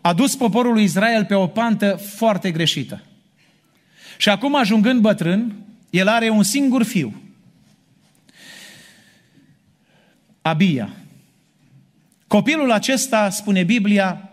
a 0.00 0.12
dus 0.12 0.36
poporul 0.36 0.72
lui 0.72 0.82
Israel 0.82 1.24
pe 1.24 1.34
o 1.34 1.46
pantă 1.46 2.00
foarte 2.16 2.50
greșită. 2.50 3.02
Și 4.16 4.28
acum, 4.28 4.54
ajungând 4.54 5.00
bătrân, 5.00 5.54
el 5.90 6.08
are 6.08 6.28
un 6.28 6.42
singur 6.42 6.82
fiu. 6.82 7.22
Abia. 10.42 10.90
Copilul 12.26 12.72
acesta, 12.72 13.30
spune 13.30 13.62
Biblia, 13.62 14.30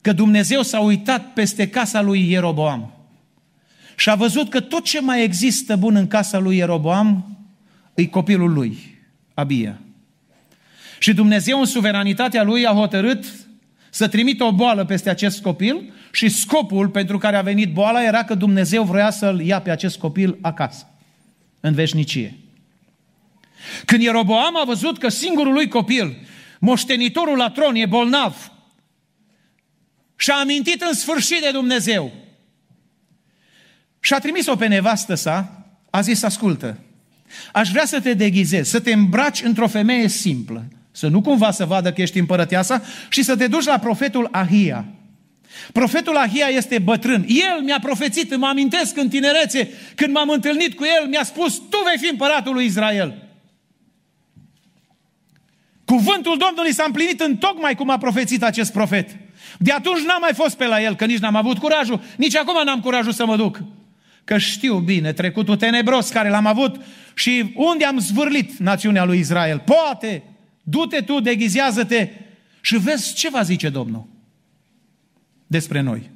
că 0.00 0.12
Dumnezeu 0.12 0.62
s-a 0.62 0.80
uitat 0.80 1.32
peste 1.32 1.68
casa 1.68 2.00
lui 2.00 2.30
Ieroboam 2.30 2.94
și 3.96 4.10
a 4.10 4.14
văzut 4.14 4.50
că 4.50 4.60
tot 4.60 4.84
ce 4.84 5.00
mai 5.00 5.22
există 5.22 5.76
bun 5.76 5.94
în 5.94 6.06
casa 6.06 6.38
lui 6.38 6.56
Ieroboam 6.56 7.38
îi 7.94 8.08
copilul 8.08 8.52
lui, 8.52 8.98
Abia. 9.34 9.80
Și 10.98 11.12
Dumnezeu 11.12 11.58
în 11.58 11.64
suveranitatea 11.64 12.42
lui 12.42 12.66
a 12.66 12.72
hotărât 12.72 13.24
să 13.94 14.08
trimită 14.08 14.44
o 14.44 14.52
boală 14.52 14.84
peste 14.84 15.10
acest 15.10 15.42
copil 15.42 15.92
și 16.12 16.28
scopul 16.28 16.88
pentru 16.88 17.18
care 17.18 17.36
a 17.36 17.42
venit 17.42 17.72
boala 17.72 18.04
era 18.04 18.24
că 18.24 18.34
Dumnezeu 18.34 18.84
vrea 18.84 19.10
să-l 19.10 19.40
ia 19.40 19.60
pe 19.60 19.70
acest 19.70 19.98
copil 19.98 20.38
acasă, 20.40 20.86
în 21.60 21.74
veșnicie. 21.74 22.38
Când 23.84 24.02
Ieroboam 24.02 24.56
a 24.56 24.64
văzut 24.64 24.98
că 24.98 25.08
singurul 25.08 25.52
lui 25.52 25.68
copil, 25.68 26.16
moștenitorul 26.60 27.36
la 27.36 27.50
tron, 27.50 27.74
e 27.74 27.86
bolnav 27.86 28.52
și 30.16 30.30
a 30.30 30.40
amintit 30.40 30.82
în 30.82 30.94
sfârșit 30.94 31.40
de 31.40 31.50
Dumnezeu 31.52 32.12
și 34.00 34.14
a 34.14 34.18
trimis-o 34.18 34.56
pe 34.56 34.66
nevastă 34.66 35.14
sa, 35.14 35.66
a 35.90 36.00
zis, 36.00 36.22
ascultă, 36.22 36.78
aș 37.52 37.70
vrea 37.70 37.84
să 37.84 38.00
te 38.00 38.14
deghizezi, 38.14 38.70
să 38.70 38.80
te 38.80 38.92
îmbraci 38.92 39.42
într-o 39.42 39.68
femeie 39.68 40.08
simplă, 40.08 40.64
să 40.96 41.08
nu 41.08 41.20
cumva 41.20 41.50
să 41.50 41.64
vadă 41.64 41.92
că 41.92 42.02
ești 42.02 42.18
împărăteasa 42.18 42.82
și 43.08 43.22
să 43.22 43.36
te 43.36 43.46
duci 43.46 43.64
la 43.64 43.78
profetul 43.78 44.28
Ahia. 44.30 44.84
Profetul 45.72 46.16
Ahia 46.16 46.46
este 46.46 46.78
bătrân. 46.78 47.24
El 47.28 47.62
mi-a 47.62 47.78
profețit, 47.82 48.32
îmi 48.32 48.44
amintesc 48.44 48.96
în 48.96 49.08
tinerețe, 49.08 49.68
când 49.94 50.14
m-am 50.14 50.28
întâlnit 50.28 50.74
cu 50.74 50.84
el, 51.00 51.08
mi-a 51.08 51.22
spus, 51.22 51.54
tu 51.54 51.76
vei 51.84 51.98
fi 51.98 52.10
împăratul 52.10 52.54
lui 52.54 52.64
Israel. 52.64 53.22
Cuvântul 55.84 56.36
Domnului 56.38 56.72
s-a 56.72 56.84
împlinit 56.86 57.20
în 57.20 57.36
tocmai 57.36 57.74
cum 57.74 57.90
a 57.90 57.98
profețit 57.98 58.42
acest 58.42 58.72
profet. 58.72 59.10
De 59.58 59.72
atunci 59.72 60.04
n-am 60.06 60.20
mai 60.20 60.32
fost 60.34 60.56
pe 60.56 60.66
la 60.66 60.82
el, 60.82 60.96
că 60.96 61.04
nici 61.04 61.18
n-am 61.18 61.36
avut 61.36 61.58
curajul, 61.58 62.00
nici 62.16 62.36
acum 62.36 62.64
n-am 62.64 62.80
curajul 62.80 63.12
să 63.12 63.26
mă 63.26 63.36
duc. 63.36 63.60
Că 64.24 64.38
știu 64.38 64.78
bine 64.78 65.12
trecutul 65.12 65.56
tenebros 65.56 66.08
care 66.08 66.28
l-am 66.28 66.46
avut 66.46 66.80
și 67.14 67.52
unde 67.54 67.84
am 67.84 67.98
zvârlit 67.98 68.56
națiunea 68.56 69.04
lui 69.04 69.18
Israel. 69.18 69.58
Poate, 69.58 70.22
du-te 70.64 71.00
tu, 71.00 71.20
deghizează-te 71.20 72.08
și 72.60 72.78
vezi 72.78 73.14
ce 73.14 73.30
va 73.30 73.42
zice 73.42 73.68
Domnul 73.68 74.06
despre 75.46 75.80
noi. 75.80 76.10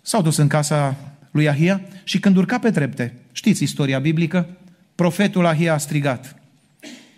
S-au 0.00 0.22
dus 0.22 0.36
în 0.36 0.48
casa 0.48 0.96
lui 1.30 1.48
Ahia 1.48 1.80
și 2.04 2.18
când 2.18 2.36
urca 2.36 2.58
pe 2.58 2.70
trepte, 2.70 3.14
știți 3.32 3.62
istoria 3.62 3.98
biblică, 3.98 4.48
profetul 4.94 5.46
Ahia 5.46 5.74
a 5.74 5.78
strigat, 5.78 6.36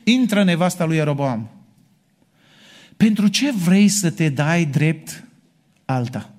intră 0.05 0.45
nevasta 0.45 0.85
lui 0.85 0.97
Ieroboam. 0.97 1.51
Pentru 2.97 3.29
ce 3.29 3.53
vrei 3.53 3.89
să 3.89 4.11
te 4.11 4.29
dai 4.29 4.65
drept 4.65 5.25
alta? 5.85 6.35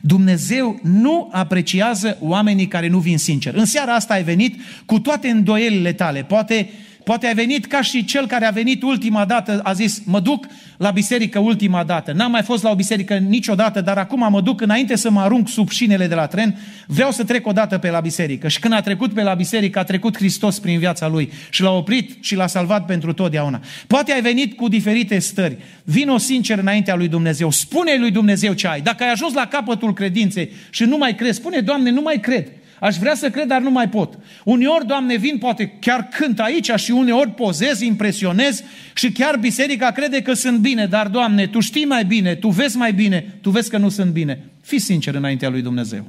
Dumnezeu 0.00 0.80
nu 0.82 1.28
apreciază 1.32 2.16
oamenii 2.20 2.68
care 2.68 2.88
nu 2.88 2.98
vin 2.98 3.18
sincer. 3.18 3.54
În 3.54 3.64
seara 3.64 3.94
asta 3.94 4.14
ai 4.14 4.22
venit 4.22 4.60
cu 4.86 5.00
toate 5.00 5.28
îndoielile 5.28 5.92
tale. 5.92 6.24
Poate 6.24 6.70
Poate 7.10 7.26
ai 7.26 7.34
venit 7.34 7.66
ca 7.66 7.82
și 7.82 8.04
cel 8.04 8.26
care 8.26 8.44
a 8.44 8.50
venit 8.50 8.82
ultima 8.82 9.24
dată, 9.24 9.60
a 9.62 9.72
zis, 9.72 10.02
mă 10.04 10.20
duc 10.20 10.46
la 10.76 10.90
biserică 10.90 11.38
ultima 11.38 11.84
dată. 11.84 12.12
N-am 12.12 12.30
mai 12.30 12.42
fost 12.42 12.62
la 12.62 12.70
o 12.70 12.74
biserică 12.74 13.16
niciodată, 13.16 13.80
dar 13.80 13.98
acum 13.98 14.26
mă 14.30 14.40
duc 14.40 14.60
înainte 14.60 14.96
să 14.96 15.10
mă 15.10 15.20
arunc 15.20 15.48
sub 15.48 15.68
șinele 15.70 16.06
de 16.06 16.14
la 16.14 16.26
tren, 16.26 16.58
vreau 16.86 17.10
să 17.10 17.24
trec 17.24 17.46
o 17.46 17.52
dată 17.52 17.78
pe 17.78 17.90
la 17.90 18.00
biserică. 18.00 18.48
Și 18.48 18.58
când 18.58 18.74
a 18.74 18.80
trecut 18.80 19.12
pe 19.12 19.22
la 19.22 19.34
biserică, 19.34 19.78
a 19.78 19.84
trecut 19.84 20.16
Hristos 20.16 20.58
prin 20.58 20.78
viața 20.78 21.08
lui 21.08 21.32
și 21.50 21.62
l-a 21.62 21.70
oprit 21.70 22.16
și 22.20 22.34
l-a 22.34 22.46
salvat 22.46 22.86
pentru 22.86 23.12
totdeauna. 23.12 23.60
Poate 23.86 24.12
ai 24.12 24.20
venit 24.20 24.56
cu 24.56 24.68
diferite 24.68 25.18
stări. 25.18 25.56
Vino 25.84 26.18
sincer 26.18 26.58
înaintea 26.58 26.94
lui 26.94 27.08
Dumnezeu. 27.08 27.50
Spune 27.50 27.96
lui 27.98 28.10
Dumnezeu 28.10 28.52
ce 28.52 28.68
ai. 28.68 28.80
Dacă 28.80 29.02
ai 29.02 29.10
ajuns 29.10 29.34
la 29.34 29.46
capătul 29.46 29.92
credinței 29.92 30.50
și 30.70 30.84
nu 30.84 30.96
mai 30.96 31.14
crezi, 31.14 31.38
spune, 31.38 31.60
Doamne, 31.60 31.90
nu 31.90 32.00
mai 32.00 32.20
cred. 32.20 32.48
Aș 32.80 32.96
vrea 32.96 33.14
să 33.14 33.30
cred, 33.30 33.46
dar 33.46 33.60
nu 33.60 33.70
mai 33.70 33.88
pot. 33.88 34.18
Uneori, 34.44 34.86
Doamne, 34.86 35.16
vin, 35.16 35.38
poate 35.38 35.76
chiar 35.80 36.08
cânt 36.08 36.40
aici 36.40 36.70
și 36.76 36.90
uneori 36.90 37.30
pozez, 37.30 37.80
impresionez 37.80 38.62
și 38.94 39.12
chiar 39.12 39.36
biserica 39.36 39.90
crede 39.90 40.22
că 40.22 40.32
sunt 40.32 40.58
bine, 40.58 40.86
dar, 40.86 41.08
Doamne, 41.08 41.46
Tu 41.46 41.60
știi 41.60 41.84
mai 41.84 42.04
bine, 42.04 42.34
Tu 42.34 42.48
vezi 42.48 42.76
mai 42.76 42.92
bine, 42.92 43.34
Tu 43.40 43.50
vezi 43.50 43.70
că 43.70 43.78
nu 43.78 43.88
sunt 43.88 44.12
bine. 44.12 44.44
Fii 44.62 44.78
sincer 44.78 45.14
înaintea 45.14 45.48
lui 45.48 45.62
Dumnezeu. 45.62 46.06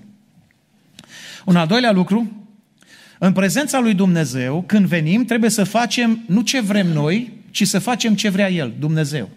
Un 1.46 1.56
al 1.56 1.68
doilea 1.68 1.92
lucru, 1.92 2.32
în 3.18 3.34
prezența 3.34 3.80
lui 3.80 3.94
Dumnezeu, 3.94 4.64
când 4.68 4.86
venim, 4.86 5.26
trebuie 5.26 5.50
să 5.50 5.64
facem 5.64 6.24
nu 6.26 6.42
ce 6.42 6.62
vrem 6.62 6.88
noi, 6.88 7.32
ci 7.52 7.68
să 7.68 7.80
facem 7.80 8.16
ce 8.16 8.30
vrea 8.30 8.52
El, 8.52 8.74
Dumnezeu. 8.80 9.30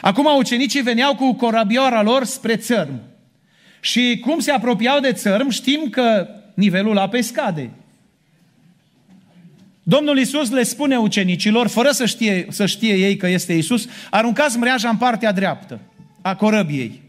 Acum 0.00 0.26
ucenicii 0.38 0.82
veneau 0.82 1.14
cu 1.14 1.34
corabioara 1.34 2.02
lor 2.02 2.24
spre 2.24 2.56
țărm. 2.56 3.00
Și 3.84 4.18
cum 4.20 4.38
se 4.38 4.50
apropiau 4.50 5.00
de 5.00 5.12
țărm, 5.12 5.48
știm 5.48 5.88
că 5.90 6.28
nivelul 6.54 6.98
apei 6.98 7.22
scade. 7.22 7.70
Domnul 9.82 10.18
Isus 10.18 10.50
le 10.50 10.62
spune 10.62 10.96
ucenicilor, 10.96 11.68
fără 11.68 11.90
să 11.90 12.06
știe, 12.06 12.46
să 12.50 12.66
știe 12.66 12.94
ei 12.94 13.16
că 13.16 13.26
este 13.26 13.52
Isus, 13.52 13.88
aruncați 14.10 14.58
mreaja 14.58 14.88
în 14.88 14.96
partea 14.96 15.32
dreaptă 15.32 15.80
a 16.20 16.34
corăbiei. 16.34 17.00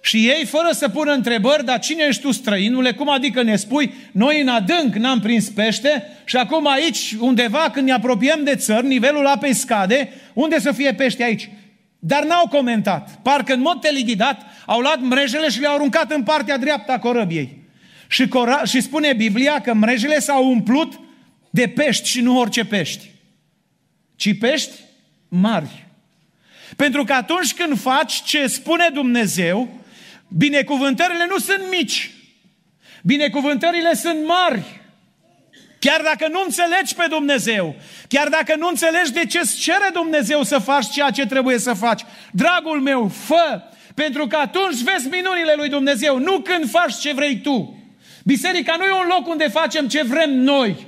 Și 0.00 0.28
ei, 0.28 0.44
fără 0.44 0.68
să 0.72 0.88
pună 0.88 1.12
întrebări, 1.12 1.64
dar 1.64 1.78
cine 1.78 2.04
ești 2.08 2.22
tu, 2.22 2.30
străinule? 2.30 2.92
Cum 2.92 3.10
adică 3.10 3.42
ne 3.42 3.56
spui? 3.56 3.94
Noi 4.12 4.40
în 4.40 4.48
adânc 4.48 4.94
n-am 4.94 5.20
prins 5.20 5.48
pește 5.48 6.04
și 6.24 6.36
acum 6.36 6.66
aici, 6.66 7.16
undeva, 7.18 7.70
când 7.72 7.86
ne 7.86 7.92
apropiem 7.92 8.40
de 8.44 8.54
țări, 8.54 8.86
nivelul 8.86 9.26
apei 9.26 9.54
scade, 9.54 10.08
unde 10.34 10.60
să 10.60 10.72
fie 10.72 10.94
pește 10.94 11.22
aici? 11.22 11.50
Dar 11.98 12.24
n-au 12.24 12.48
comentat. 12.48 13.18
Parcă 13.22 13.52
în 13.52 13.60
mod 13.60 13.80
telighidat 13.80 14.42
au 14.66 14.80
luat 14.80 15.00
mrejele 15.00 15.48
și 15.48 15.60
le-au 15.60 15.74
aruncat 15.74 16.10
în 16.10 16.22
partea 16.22 16.58
dreaptă 16.58 16.92
a 16.92 16.98
corăbiei. 16.98 17.64
Și, 18.08 18.28
cora- 18.28 18.62
și 18.64 18.80
spune 18.80 19.12
Biblia 19.12 19.60
că 19.60 19.74
mrejele 19.74 20.18
s-au 20.18 20.48
umplut 20.48 21.00
de 21.50 21.68
pești 21.68 22.08
și 22.08 22.20
nu 22.20 22.38
orice 22.38 22.64
pești, 22.64 23.10
ci 24.16 24.38
pești 24.38 24.72
mari. 25.28 25.86
Pentru 26.76 27.04
că 27.04 27.12
atunci 27.12 27.54
când 27.54 27.80
faci 27.80 28.22
ce 28.22 28.46
spune 28.46 28.90
Dumnezeu, 28.92 29.84
Binecuvântările 30.28 31.26
nu 31.28 31.38
sunt 31.38 31.62
mici. 31.70 32.10
Binecuvântările 33.02 33.94
sunt 33.94 34.26
mari. 34.26 34.62
Chiar 35.78 36.00
dacă 36.02 36.28
nu 36.28 36.42
înțelegi 36.44 36.94
pe 36.94 37.06
Dumnezeu, 37.08 37.74
chiar 38.08 38.28
dacă 38.28 38.56
nu 38.56 38.68
înțelegi 38.68 39.12
de 39.12 39.26
ce 39.26 39.38
îți 39.38 39.58
cere 39.58 39.90
Dumnezeu 39.92 40.42
să 40.42 40.58
faci 40.58 40.90
ceea 40.90 41.10
ce 41.10 41.26
trebuie 41.26 41.58
să 41.58 41.72
faci, 41.72 42.02
dragul 42.32 42.80
meu, 42.80 43.08
fă, 43.08 43.62
pentru 43.96 44.26
că 44.26 44.36
atunci 44.36 44.82
vezi 44.82 45.08
minunile 45.08 45.54
lui 45.56 45.68
Dumnezeu, 45.68 46.18
nu 46.18 46.40
când 46.40 46.70
faci 46.70 46.94
ce 46.94 47.12
vrei 47.12 47.40
tu. 47.40 47.76
Biserica 48.24 48.76
nu 48.78 48.84
e 48.84 48.90
un 48.90 49.08
loc 49.08 49.28
unde 49.28 49.48
facem 49.48 49.88
ce 49.88 50.02
vrem 50.02 50.30
noi. 50.30 50.86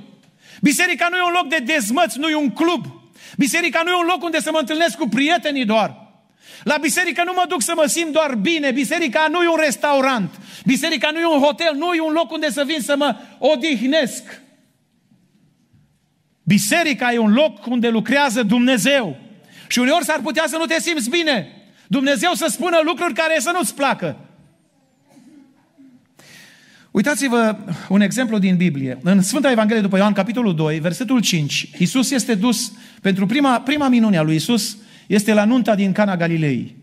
Biserica 0.61 1.09
nu 1.11 1.17
e 1.17 1.23
un 1.23 1.33
loc 1.33 1.49
de 1.49 1.59
dezmăți, 1.65 2.19
nu 2.19 2.29
e 2.29 2.35
un 2.35 2.51
club. 2.51 2.85
Biserica 3.37 3.83
nu 3.85 3.91
e 3.91 3.95
un 3.95 4.07
loc 4.07 4.23
unde 4.23 4.41
să 4.41 4.51
mă 4.51 4.59
întâlnesc 4.59 4.97
cu 4.97 5.09
prietenii 5.09 5.65
doar. 5.65 6.07
La 6.63 6.77
biserică 6.77 7.23
nu 7.25 7.33
mă 7.35 7.45
duc 7.49 7.63
să 7.63 7.73
mă 7.77 7.85
simt 7.87 8.13
doar 8.13 8.35
bine. 8.35 8.71
Biserica 8.71 9.27
nu 9.31 9.43
e 9.43 9.49
un 9.49 9.61
restaurant. 9.65 10.35
Biserica 10.65 11.11
nu 11.11 11.19
e 11.19 11.27
un 11.27 11.41
hotel. 11.41 11.75
Nu 11.75 11.93
e 11.93 12.01
un 12.01 12.13
loc 12.13 12.33
unde 12.33 12.51
să 12.51 12.63
vin 12.67 12.81
să 12.81 12.97
mă 12.97 13.17
odihnesc. 13.39 14.43
Biserica 16.43 17.13
e 17.13 17.19
un 17.19 17.33
loc 17.33 17.67
unde 17.67 17.89
lucrează 17.89 18.43
Dumnezeu. 18.43 19.17
Și 19.69 19.79
uneori 19.79 20.05
s-ar 20.05 20.21
putea 20.21 20.45
să 20.47 20.57
nu 20.57 20.65
te 20.65 20.81
simți 20.81 21.11
bine. 21.11 21.58
Dumnezeu 21.91 22.31
să 22.33 22.47
spună 22.49 22.77
lucruri 22.85 23.15
care 23.15 23.37
să 23.39 23.51
nu-ți 23.55 23.75
placă. 23.75 24.17
Uitați-vă 26.91 27.57
un 27.89 28.01
exemplu 28.01 28.39
din 28.39 28.57
Biblie. 28.57 28.99
În 29.03 29.23
Sfânta 29.23 29.51
Evanghelie 29.51 29.83
după 29.83 29.97
Ioan, 29.97 30.13
capitolul 30.13 30.55
2, 30.55 30.79
versetul 30.79 31.21
5, 31.21 31.71
Iisus 31.79 32.11
este 32.11 32.35
dus, 32.35 32.73
pentru 33.03 33.27
prima, 33.27 33.61
prima 33.61 33.89
minune 33.89 34.17
a 34.17 34.23
lui 34.23 34.33
Iisus, 34.33 34.77
este 35.07 35.33
la 35.33 35.45
nunta 35.45 35.75
din 35.75 35.93
Cana 35.93 36.17
Galilei. 36.17 36.77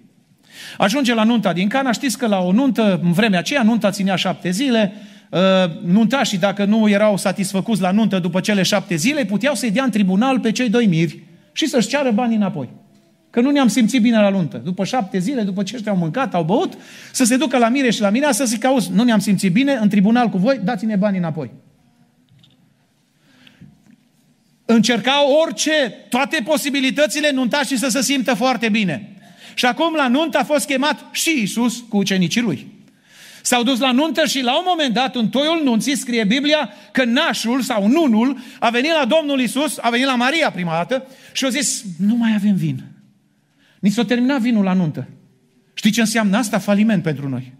Ajunge 0.78 1.14
la 1.14 1.24
nunta 1.24 1.54
din 1.54 1.68
Cana, 1.68 1.92
știți 1.92 2.18
că 2.18 2.28
la 2.28 2.40
o 2.40 2.52
nuntă, 2.52 3.00
în 3.04 3.12
vremea 3.12 3.40
aceea, 3.40 3.64
nunta 3.64 3.90
ținea 3.90 4.16
șapte 4.16 4.50
zile, 4.50 4.94
uh, 5.30 5.40
nuntașii, 5.84 6.38
dacă 6.38 6.66
nu 6.66 6.90
erau 6.90 7.18
satisfăcuți 7.18 7.82
la 7.82 7.92
nuntă 7.92 8.20
după 8.20 8.40
cele 8.40 8.64
șapte 8.64 8.96
zile, 8.96 9.26
puteau 9.26 9.56
să-i 9.56 9.72
dea 9.72 9.84
în 9.84 9.92
tribunal 9.92 10.40
pe 10.40 10.52
cei 10.52 10.70
doi 10.70 10.86
miri 10.86 11.24
și 11.52 11.68
să-și 11.68 11.88
ceară 11.88 12.12
banii 12.12 12.36
înapoi. 12.36 12.70
Că 13.36 13.42
nu 13.42 13.50
ne-am 13.50 13.68
simțit 13.68 14.02
bine 14.02 14.20
la 14.20 14.30
nuntă. 14.30 14.58
După 14.58 14.84
șapte 14.84 15.20
zile, 15.20 15.42
după 15.42 15.64
ce 15.64 15.76
ăștia 15.76 15.92
au 15.92 15.98
mâncat, 15.98 16.34
au 16.34 16.44
băut, 16.44 16.74
să 17.12 17.24
se 17.24 17.38
ducă 17.38 17.58
la 17.58 17.70
mire 17.70 17.92
și 17.92 18.02
la 18.02 18.10
mine 18.10 18.32
să 18.32 18.46
zică, 18.46 18.68
auzi, 18.68 18.92
nu 18.92 19.04
ne-am 19.04 19.20
simțit 19.20 19.52
bine, 19.52 19.74
în 19.74 19.90
tribunal 19.90 20.30
cu 20.30 20.38
voi, 20.38 20.60
dați-ne 20.64 20.96
banii 20.96 21.20
înapoi. 21.20 21.52
Încercau 24.66 25.32
orice, 25.46 25.94
toate 26.10 26.42
posibilitățile 26.44 27.32
nuntașii 27.32 27.78
să 27.78 27.88
se 27.88 28.02
simtă 28.02 28.34
foarte 28.34 28.70
bine. 28.70 29.16
Și 29.54 29.66
acum 29.66 29.96
la 29.96 30.08
nuntă 30.08 30.38
a 30.38 30.44
fost 30.44 30.66
chemat 30.66 31.06
și 31.12 31.42
Isus 31.42 31.84
cu 31.90 31.98
ucenicii 31.98 32.42
lui. 32.42 32.68
S-au 33.42 33.64
dus 33.64 33.80
la 33.80 33.92
nuntă 33.92 34.26
și 34.26 34.42
la 34.42 34.58
un 34.58 34.64
moment 34.68 34.94
dat, 34.94 35.16
în 35.16 35.30
toiul 35.30 35.62
nunții, 35.64 35.98
scrie 35.98 36.24
Biblia 36.24 36.70
că 36.92 37.04
nașul 37.04 37.62
sau 37.62 37.88
nunul 37.88 38.38
a 38.60 38.70
venit 38.70 38.92
la 38.92 39.06
Domnul 39.06 39.40
Isus, 39.40 39.78
a 39.82 39.90
venit 39.90 40.06
la 40.06 40.16
Maria 40.16 40.52
prima 40.52 40.72
dată 40.72 41.08
și 41.34 41.46
a 41.46 41.50
zis, 41.50 41.84
nu 42.00 42.16
mai 42.16 42.34
avem 42.36 42.56
vin. 42.56 42.95
Ni 43.86 43.92
s-a 43.92 44.06
terminat 44.06 44.42
vinul 44.42 44.64
la 44.64 44.74
nuntă. 44.74 45.08
Știi 45.74 45.92
ce 45.92 46.00
înseamnă 46.02 46.38
asta? 46.38 46.60
Faliment 46.60 47.04
pentru 47.04 47.30
noi. 47.30 47.54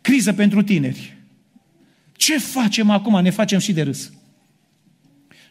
Criză 0.00 0.32
pentru 0.32 0.62
tineri. 0.62 1.16
Ce 2.12 2.38
facem 2.38 2.90
acum? 2.90 3.22
Ne 3.22 3.30
facem 3.30 3.58
și 3.58 3.72
de 3.72 3.82
râs. 3.82 4.12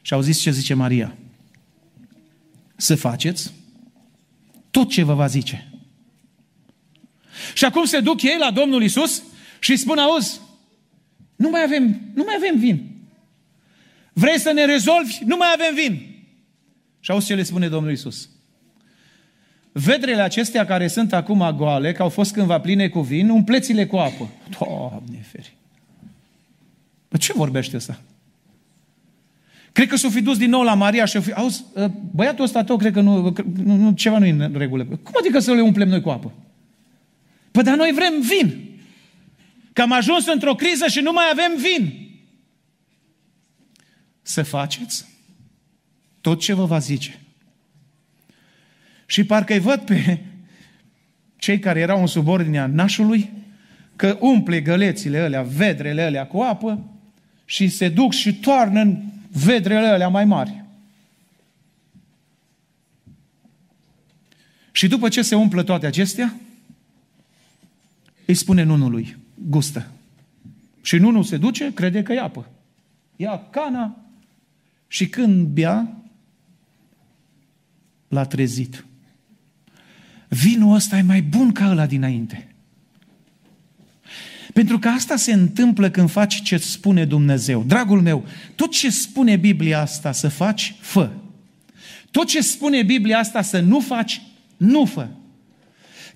Și 0.02 0.14
au 0.14 0.22
zis 0.22 0.40
ce 0.40 0.52
zice 0.52 0.74
Maria. 0.74 1.16
Să 2.76 2.96
faceți 2.96 3.54
tot 4.72 4.90
ce 4.90 5.04
vă 5.04 5.14
va 5.14 5.28
zice. 5.28 5.74
Și 7.54 7.66
acum 7.66 7.86
se 7.86 8.00
duc 8.00 8.22
ei 8.22 8.38
la 8.40 8.52
Domnul 8.52 8.84
Isus 8.84 9.24
și 9.60 9.72
îi 9.72 9.78
spun, 9.78 9.98
auzi, 9.98 10.40
nu 11.36 11.50
mai 11.50 11.64
avem, 11.64 12.02
nu 12.14 12.24
mai 12.24 12.36
avem 12.38 12.60
vin. 12.60 12.92
Vrei 14.14 14.40
să 14.40 14.52
ne 14.52 14.66
rezolvi? 14.66 15.18
Nu 15.26 15.36
mai 15.36 15.48
avem 15.54 15.76
vin. 15.76 16.16
Și 17.00 17.12
auzi 17.12 17.26
ce 17.26 17.36
le 17.36 17.44
spune 17.44 17.70
Domnul 17.70 17.92
Isus. 17.92 18.30
Vedrele 19.78 20.22
acestea 20.22 20.66
care 20.66 20.88
sunt 20.88 21.14
acum 21.14 21.52
goale, 21.56 21.92
că 21.92 22.02
au 22.02 22.10
fost 22.10 22.34
cândva 22.34 22.60
pline 22.60 22.88
cu 22.88 23.02
vin, 23.02 23.30
umpleți-le 23.30 23.86
cu 23.86 23.96
apă. 23.96 24.30
Doamne 24.60 25.26
feri! 25.32 25.54
Păi 27.08 27.20
ce 27.20 27.34
vorbește 27.34 27.76
ăsta? 27.76 28.02
Cred 29.72 29.88
că 29.88 29.96
s-o 29.96 30.10
fi 30.10 30.22
dus 30.22 30.38
din 30.38 30.50
nou 30.50 30.62
la 30.62 30.74
Maria 30.74 31.06
și 31.06 31.18
o 31.18 31.22
fi... 31.22 31.32
Auzi, 31.32 31.64
ă, 31.76 31.92
băiatul 32.12 32.44
ăsta 32.44 32.64
tău, 32.64 32.78
cred 32.78 32.94
că 32.94 33.02
nu, 33.02 33.34
nu, 33.64 33.76
nu 33.76 33.92
ceva 33.92 34.18
nu 34.18 34.26
e 34.26 34.30
în 34.30 34.56
regulă. 34.58 34.84
Cum 34.84 35.14
adică 35.20 35.40
să 35.40 35.54
le 35.54 35.62
umplem 35.62 35.90
noi 35.90 36.02
cu 36.02 36.10
apă? 36.10 36.32
Păi 37.52 37.64
dar 37.64 37.76
noi 37.76 37.92
vrem 37.96 38.14
vin. 38.22 38.70
Că 39.74 39.82
am 39.82 39.92
ajuns 39.92 40.28
într-o 40.28 40.56
criză 40.56 40.88
și 40.88 41.00
nu 41.00 41.12
mai 41.12 41.26
avem 41.32 41.52
vin. 41.58 42.10
Să 44.22 44.44
faceți 44.44 45.06
tot 46.22 46.40
ce 46.40 46.54
vă 46.54 46.66
va 46.66 46.80
zice. 46.80 47.20
Și 49.06 49.24
parcă 49.24 49.54
îi 49.54 49.60
văd 49.60 49.80
pe 49.80 50.20
cei 51.38 51.60
care 51.60 51.80
erau 51.80 52.00
în 52.00 52.08
subordinea 52.08 52.66
nașului 52.66 53.30
că 53.96 54.18
umple 54.22 54.62
gălețile 54.62 55.20
alea, 55.20 55.42
vedrele 55.42 56.02
alea 56.02 56.28
cu 56.28 56.40
apă 56.40 56.90
și 57.46 57.68
se 57.68 57.90
duc 57.90 58.14
și 58.14 58.36
toarnă 58.36 58.82
în 58.82 59.02
vedrele 59.32 59.88
alea 59.88 60.08
mai 60.08 60.26
mari. 60.26 60.64
Și 64.72 64.88
după 64.88 65.10
ce 65.10 65.22
se 65.22 65.36
umplă 65.36 65.64
toate 65.64 65.86
acestea, 65.86 66.36
îi 68.26 68.34
spune 68.34 68.64
nunului, 68.64 69.18
gustă. 69.50 69.88
Și 70.82 70.98
nunul 70.98 71.24
se 71.24 71.38
duce, 71.38 71.74
crede 71.74 72.04
că 72.04 72.14
e 72.14 72.20
apă. 72.20 72.48
Ia 73.16 73.48
cana 73.50 73.98
și 74.88 75.08
când 75.08 75.48
bea, 75.48 75.96
l-a 78.08 78.26
trezit. 78.26 78.86
Vinul 80.44 80.76
ăsta 80.76 80.98
e 80.98 81.02
mai 81.02 81.22
bun 81.22 81.52
ca 81.52 81.70
ăla 81.70 81.86
dinainte. 81.86 82.48
Pentru 84.54 84.80
că 84.80 84.88
asta 84.88 85.16
se 85.16 85.34
întâmplă 85.34 85.90
când 85.90 86.12
faci 86.12 86.42
ce 86.42 86.58
spune 86.58 87.06
Dumnezeu. 87.06 87.64
Dragul 87.64 88.02
meu, 88.02 88.26
tot 88.56 88.72
ce 88.72 88.90
spune 88.90 89.36
Biblia 89.36 89.82
asta 89.82 90.12
să 90.12 90.28
faci, 90.28 90.76
fă. 90.80 91.12
Tot 92.12 92.28
ce 92.28 92.42
spune 92.42 92.84
Biblia 92.84 93.20
asta 93.20 93.42
să 93.42 93.60
nu 93.60 93.80
faci, 93.80 94.22
nu 94.58 94.86
fă. 94.86 95.08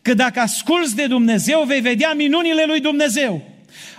Că 0.01 0.13
dacă 0.13 0.39
asculți 0.39 0.95
de 0.95 1.07
Dumnezeu, 1.07 1.63
vei 1.63 1.81
vedea 1.81 2.13
minunile 2.13 2.63
lui 2.67 2.79
Dumnezeu. 2.79 3.43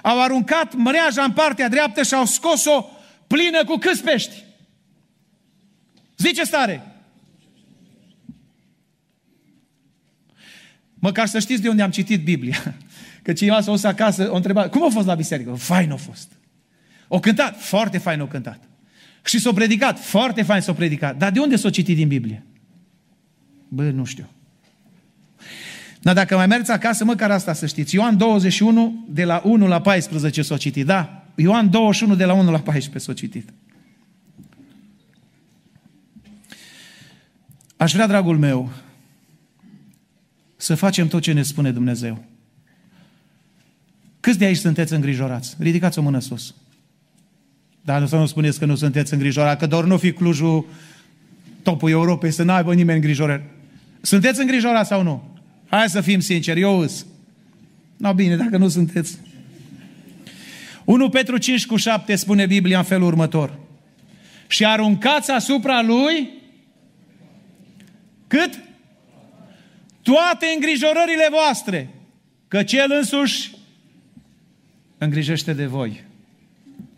Au 0.02 0.22
aruncat 0.22 0.74
mreaja 0.74 1.22
în 1.22 1.33
partea 1.33 1.68
dreaptă 1.68 2.02
și 2.02 2.14
au 2.14 2.24
scos-o 2.24 2.85
plină 3.26 3.64
cu 3.64 3.76
câți 3.76 4.02
pești? 4.02 4.35
Zice 6.16 6.44
stare. 6.44 6.89
Măcar 11.00 11.26
să 11.26 11.38
știți 11.38 11.62
de 11.62 11.68
unde 11.68 11.82
am 11.82 11.90
citit 11.90 12.24
Biblia. 12.24 12.76
Că 13.22 13.32
cineva 13.32 13.60
s-a 13.60 13.70
dus 13.70 13.84
acasă, 13.84 14.30
o 14.30 14.34
întreba, 14.34 14.68
cum 14.68 14.84
a 14.84 14.88
fost 14.88 15.06
la 15.06 15.14
biserică? 15.14 15.50
Fain 15.50 15.90
a 15.90 15.96
fost. 15.96 16.32
O 17.08 17.20
cântat, 17.20 17.60
foarte 17.60 17.98
fain 17.98 18.20
o 18.20 18.26
cântat. 18.26 18.60
Și 19.24 19.38
s-a 19.38 19.52
predicat, 19.52 19.98
foarte 19.98 20.42
fain 20.42 20.60
s-a 20.60 20.72
predicat. 20.72 21.16
Dar 21.16 21.30
de 21.30 21.40
unde 21.40 21.56
s-a 21.56 21.70
citit 21.70 21.96
din 21.96 22.08
Biblie? 22.08 22.44
Bă, 23.68 23.82
nu 23.82 24.04
știu. 24.04 24.28
Dar 26.02 26.14
dacă 26.14 26.36
mai 26.36 26.46
mergeți 26.46 26.70
acasă, 26.70 27.04
măcar 27.04 27.30
asta 27.30 27.52
să 27.52 27.66
știți. 27.66 27.94
Ioan 27.94 28.16
21, 28.16 29.04
de 29.08 29.24
la 29.24 29.42
1 29.44 29.66
la 29.66 29.80
14 29.80 30.42
s-a 30.42 30.56
citit. 30.56 30.86
Da, 30.86 31.24
Ioan 31.34 31.70
21, 31.70 32.14
de 32.14 32.24
la 32.24 32.32
1 32.32 32.50
la 32.50 32.58
14 32.58 33.10
s-a 33.10 33.12
citit. 33.12 33.48
Aș 37.76 37.92
vrea, 37.92 38.06
dragul 38.06 38.38
meu, 38.38 38.70
să 40.62 40.74
facem 40.74 41.08
tot 41.08 41.22
ce 41.22 41.32
ne 41.32 41.42
spune 41.42 41.70
Dumnezeu. 41.70 42.24
Câți 44.20 44.38
de 44.38 44.44
aici 44.44 44.56
sunteți 44.56 44.92
îngrijorați? 44.92 45.56
Ridicați 45.58 45.98
o 45.98 46.02
mână 46.02 46.18
sus. 46.18 46.54
Dar 47.80 48.00
nu 48.00 48.06
să 48.06 48.16
nu 48.16 48.26
spuneți 48.26 48.58
că 48.58 48.64
nu 48.64 48.74
sunteți 48.74 49.12
îngrijorați, 49.12 49.58
că 49.58 49.66
doar 49.66 49.84
nu 49.84 49.96
fi 49.96 50.12
Clujul 50.12 50.66
topul 51.62 51.90
Europei, 51.90 52.30
să 52.30 52.42
nu 52.42 52.52
aibă 52.52 52.74
nimeni 52.74 52.98
îngrijorări. 52.98 53.42
Sunteți 54.00 54.40
îngrijorați 54.40 54.88
sau 54.88 55.02
nu? 55.02 55.38
Hai 55.68 55.88
să 55.88 56.00
fim 56.00 56.20
sinceri, 56.20 56.60
eu 56.60 56.78
îs. 56.78 57.06
No, 57.96 58.14
bine, 58.14 58.36
dacă 58.36 58.56
nu 58.56 58.68
sunteți. 58.68 59.18
1 60.84 61.08
Petru 61.08 61.36
5 61.36 61.66
cu 61.66 61.76
7 61.76 62.16
spune 62.16 62.46
Biblia 62.46 62.78
în 62.78 62.84
felul 62.84 63.06
următor. 63.06 63.58
Și 64.46 64.66
aruncați 64.66 65.30
asupra 65.30 65.82
lui 65.82 66.30
cât? 68.26 68.68
Toate 70.10 70.46
îngrijorările 70.54 71.28
voastre, 71.30 71.88
că 72.48 72.62
cel 72.62 72.92
însuși 72.98 73.50
îngrijește 74.98 75.52
de 75.52 75.66
voi. 75.66 76.04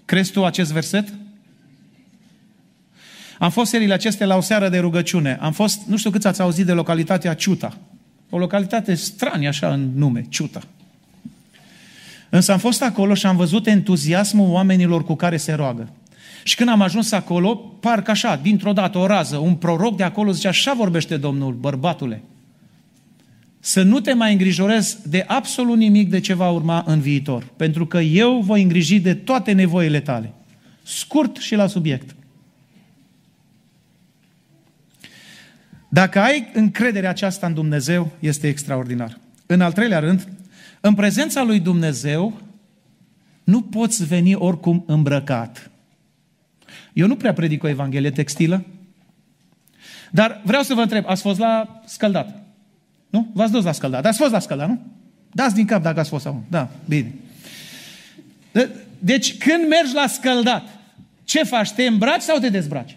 Crezi 0.04 0.32
tu 0.32 0.44
acest 0.44 0.72
verset? 0.72 1.08
Am 3.38 3.50
fost 3.50 3.70
seriile 3.70 3.94
acestea 3.94 4.26
la 4.26 4.36
o 4.36 4.40
seară 4.40 4.68
de 4.68 4.78
rugăciune. 4.78 5.38
Am 5.40 5.52
fost, 5.52 5.80
nu 5.86 5.96
știu 5.96 6.10
câți 6.10 6.26
ați 6.26 6.40
auzit 6.40 6.66
de 6.66 6.72
localitatea 6.72 7.34
Ciuta. 7.34 7.78
O 8.30 8.38
localitate 8.38 8.94
stranie 8.94 9.48
așa 9.48 9.72
în 9.72 9.90
nume, 9.94 10.24
Ciuta. 10.28 10.62
Însă 12.28 12.52
am 12.52 12.58
fost 12.58 12.82
acolo 12.82 13.14
și 13.14 13.26
am 13.26 13.36
văzut 13.36 13.66
entuziasmul 13.66 14.50
oamenilor 14.50 15.04
cu 15.04 15.14
care 15.14 15.36
se 15.36 15.52
roagă. 15.52 15.88
Și 16.42 16.56
când 16.56 16.68
am 16.68 16.82
ajuns 16.82 17.12
acolo, 17.12 17.54
parcă 17.56 18.10
așa, 18.10 18.36
dintr-o 18.42 18.72
dată, 18.72 18.98
o 18.98 19.06
rază, 19.06 19.36
un 19.36 19.54
proroc 19.54 19.96
de 19.96 20.02
acolo 20.02 20.32
zicea, 20.32 20.48
așa 20.48 20.72
vorbește 20.72 21.16
Domnul, 21.16 21.52
bărbatule, 21.52 22.22
să 23.64 23.82
nu 23.82 24.00
te 24.00 24.12
mai 24.12 24.32
îngrijorezi 24.32 25.08
de 25.08 25.24
absolut 25.26 25.76
nimic 25.76 26.10
de 26.10 26.20
ce 26.20 26.34
va 26.34 26.50
urma 26.50 26.84
în 26.86 27.00
viitor, 27.00 27.44
pentru 27.56 27.86
că 27.86 27.98
eu 27.98 28.40
voi 28.40 28.62
îngriji 28.62 29.00
de 29.00 29.14
toate 29.14 29.52
nevoile 29.52 30.00
tale. 30.00 30.32
Scurt 30.82 31.36
și 31.36 31.54
la 31.54 31.66
subiect. 31.66 32.14
Dacă 35.88 36.18
ai 36.18 36.50
încrederea 36.52 37.10
aceasta 37.10 37.46
în 37.46 37.54
Dumnezeu, 37.54 38.10
este 38.18 38.48
extraordinar. 38.48 39.18
În 39.46 39.60
al 39.60 39.72
treilea 39.72 39.98
rând, 39.98 40.28
în 40.80 40.94
prezența 40.94 41.42
lui 41.42 41.60
Dumnezeu 41.60 42.40
nu 43.44 43.62
poți 43.62 44.04
veni 44.04 44.34
oricum 44.34 44.84
îmbrăcat. 44.86 45.70
Eu 46.92 47.06
nu 47.06 47.16
prea 47.16 47.32
predic 47.32 47.62
o 47.62 47.68
Evanghelie 47.68 48.10
textilă, 48.10 48.64
dar 50.10 50.40
vreau 50.44 50.62
să 50.62 50.74
vă 50.74 50.80
întreb, 50.80 51.04
ați 51.06 51.22
fost 51.22 51.38
la 51.38 51.82
scăldat? 51.86 52.41
Nu? 53.12 53.28
V-ați 53.32 53.52
dus 53.52 53.64
la 53.64 53.72
scăldat. 53.72 54.06
Ați 54.06 54.18
fost 54.18 54.32
la 54.32 54.38
scăldat, 54.38 54.68
nu? 54.68 54.80
Dați 55.32 55.54
din 55.54 55.66
cap 55.66 55.82
dacă 55.82 56.00
ați 56.00 56.08
fost 56.08 56.24
sau 56.24 56.44
Da, 56.48 56.68
bine. 56.84 57.12
Deci 58.98 59.38
când 59.38 59.68
mergi 59.68 59.94
la 59.94 60.06
scăldat, 60.06 60.68
ce 61.24 61.42
faci? 61.42 61.70
Te 61.70 61.82
îmbraci 61.82 62.20
sau 62.20 62.38
te 62.38 62.48
dezbraci? 62.48 62.96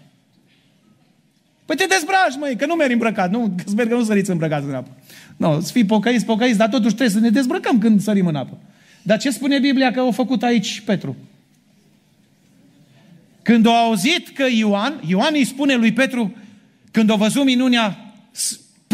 Păi 1.64 1.76
te 1.76 1.84
dezbraci, 1.88 2.38
măi, 2.38 2.56
că 2.56 2.66
nu 2.66 2.74
mergi 2.74 2.92
îmbrăcat. 2.92 3.30
Nu, 3.30 3.54
sper 3.66 3.88
că 3.88 3.94
nu 3.94 4.04
săriți 4.04 4.30
îmbrăcați 4.30 4.66
în 4.66 4.74
apă. 4.74 4.90
Nu, 5.36 5.52
no, 5.52 5.60
să 5.60 5.72
fii 5.72 5.84
pocăiți, 5.84 6.24
pocăiți, 6.24 6.58
dar 6.58 6.68
totuși 6.68 6.94
trebuie 6.94 7.16
să 7.16 7.20
ne 7.20 7.30
dezbrăcăm 7.30 7.78
când 7.78 8.00
sărim 8.00 8.26
în 8.26 8.36
apă. 8.36 8.58
Dar 9.02 9.18
ce 9.18 9.30
spune 9.30 9.58
Biblia 9.58 9.90
că 9.90 10.00
au 10.00 10.10
făcut 10.10 10.42
aici 10.42 10.80
Petru? 10.80 11.16
Când 13.42 13.66
au 13.66 13.74
auzit 13.74 14.28
că 14.28 14.44
Ioan, 14.56 15.00
Ioan 15.06 15.32
îi 15.32 15.44
spune 15.44 15.74
lui 15.74 15.92
Petru, 15.92 16.36
când 16.90 17.10
a 17.10 17.14
văzut 17.14 17.44
minunea, 17.44 18.14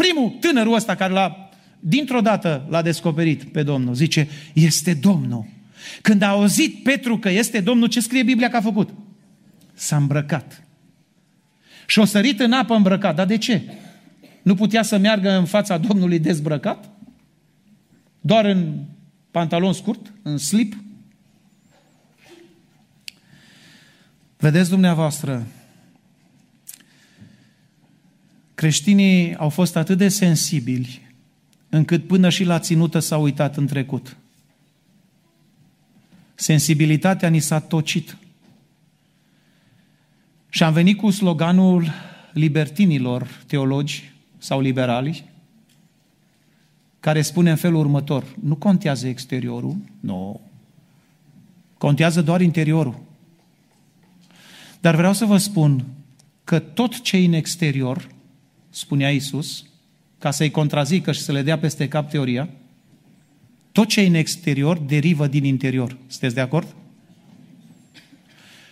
primul 0.03 0.37
tânărul 0.39 0.73
ăsta 0.73 0.95
care 0.95 1.13
l-a, 1.13 1.49
dintr-o 1.79 2.21
dată 2.21 2.65
l-a 2.69 2.81
descoperit 2.81 3.43
pe 3.43 3.63
Domnul, 3.63 3.93
zice, 3.93 4.27
este 4.53 4.93
Domnul. 4.93 5.45
Când 6.01 6.21
a 6.21 6.27
auzit 6.27 6.83
Petru 6.83 7.17
că 7.17 7.29
este 7.29 7.59
Domnul, 7.59 7.87
ce 7.87 7.99
scrie 7.99 8.23
Biblia 8.23 8.49
că 8.49 8.55
a 8.55 8.61
făcut? 8.61 8.89
S-a 9.73 9.95
îmbrăcat. 9.95 10.63
Și 11.87 11.99
o 11.99 12.05
sărit 12.05 12.39
în 12.39 12.51
apă 12.51 12.75
îmbrăcat. 12.75 13.15
Dar 13.15 13.25
de 13.25 13.37
ce? 13.37 13.61
Nu 14.41 14.55
putea 14.55 14.81
să 14.81 14.97
meargă 14.97 15.31
în 15.31 15.45
fața 15.45 15.77
Domnului 15.77 16.19
dezbrăcat? 16.19 16.89
Doar 18.21 18.45
în 18.45 18.73
pantalon 19.31 19.73
scurt? 19.73 20.13
În 20.21 20.37
slip? 20.37 20.75
Vedeți 24.37 24.69
dumneavoastră, 24.69 25.45
creștinii 28.63 29.35
au 29.35 29.49
fost 29.49 29.75
atât 29.75 29.97
de 29.97 30.07
sensibili 30.07 31.01
încât 31.69 32.07
până 32.07 32.29
și 32.29 32.43
la 32.43 32.59
ținută 32.59 32.99
s-au 32.99 33.21
uitat 33.21 33.57
în 33.57 33.67
trecut. 33.67 34.17
Sensibilitatea 36.35 37.29
ni 37.29 37.39
s-a 37.39 37.59
tocit. 37.59 38.17
Și 40.49 40.63
am 40.63 40.73
venit 40.73 40.97
cu 40.97 41.09
sloganul 41.09 41.91
libertinilor 42.33 43.43
teologi 43.47 44.11
sau 44.37 44.61
liberali, 44.61 45.23
care 46.99 47.21
spune 47.21 47.49
în 47.49 47.55
felul 47.55 47.79
următor, 47.79 48.25
nu 48.43 48.55
contează 48.55 49.07
exteriorul, 49.07 49.77
nu, 49.99 50.41
contează 51.77 52.21
doar 52.21 52.41
interiorul. 52.41 52.99
Dar 54.79 54.95
vreau 54.95 55.13
să 55.13 55.25
vă 55.25 55.37
spun 55.37 55.85
că 56.43 56.59
tot 56.59 57.01
ce 57.01 57.17
în 57.17 57.33
exterior, 57.33 58.12
spunea 58.73 59.11
Isus, 59.11 59.65
ca 60.17 60.31
să-i 60.31 60.51
contrazică 60.51 61.11
și 61.11 61.21
să 61.21 61.31
le 61.31 61.41
dea 61.41 61.57
peste 61.57 61.87
cap 61.87 62.09
teoria, 62.09 62.49
tot 63.71 63.87
ce 63.87 64.01
în 64.01 64.13
exterior 64.13 64.77
derivă 64.77 65.27
din 65.27 65.43
interior. 65.43 65.97
Sunteți 66.07 66.35
de 66.35 66.41
acord? 66.41 66.75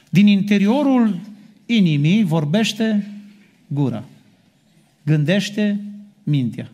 Din 0.10 0.28
interiorul 0.28 1.20
inimii 1.66 2.24
vorbește 2.24 3.08
gura. 3.68 4.04
Gândește 5.04 5.80
mintea. 6.24 6.72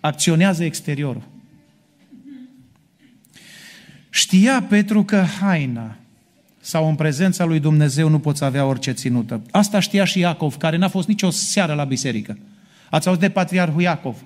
Acționează 0.00 0.64
exteriorul. 0.64 1.28
Știa 4.10 4.62
Petru 4.62 5.04
că 5.04 5.20
haina 5.20 5.96
sau 6.60 6.88
în 6.88 6.94
prezența 6.94 7.44
lui 7.44 7.60
Dumnezeu 7.60 8.08
nu 8.08 8.18
poți 8.18 8.44
avea 8.44 8.64
orice 8.66 8.90
ținută. 8.90 9.42
Asta 9.50 9.80
știa 9.80 10.04
și 10.04 10.18
Iacov, 10.18 10.56
care 10.56 10.76
n-a 10.76 10.88
fost 10.88 11.08
nicio 11.08 11.30
seară 11.30 11.74
la 11.74 11.84
biserică. 11.84 12.38
Ați 12.90 13.06
auzit 13.08 13.22
de 13.22 13.28
patriarhul 13.28 13.80
Iacov. 13.80 14.16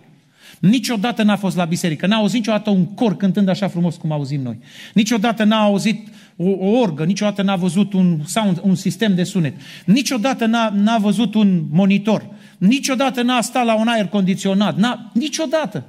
Niciodată 0.58 1.22
n-a 1.22 1.36
fost 1.36 1.56
la 1.56 1.64
biserică, 1.64 2.06
n-a 2.06 2.16
auzit 2.16 2.36
niciodată 2.36 2.70
un 2.70 2.86
cor 2.86 3.16
cântând 3.16 3.48
așa 3.48 3.68
frumos 3.68 3.96
cum 3.96 4.12
auzim 4.12 4.42
noi. 4.42 4.58
Niciodată 4.94 5.44
n-a 5.44 5.62
auzit 5.62 6.08
o, 6.36 6.48
o 6.48 6.78
orgă, 6.78 7.04
niciodată 7.04 7.42
n-a 7.42 7.56
văzut 7.56 7.92
un 7.92 8.20
sound, 8.26 8.60
un 8.62 8.74
sistem 8.74 9.14
de 9.14 9.24
sunet. 9.24 9.54
Niciodată 9.84 10.46
n-a, 10.46 10.68
n-a 10.74 10.98
văzut 10.98 11.34
un 11.34 11.62
monitor. 11.70 12.26
Niciodată 12.58 13.22
n-a 13.22 13.40
stat 13.40 13.64
la 13.64 13.74
un 13.74 13.88
aer 13.88 14.06
condiționat. 14.06 14.76
N-a, 14.76 15.10
niciodată. 15.12 15.84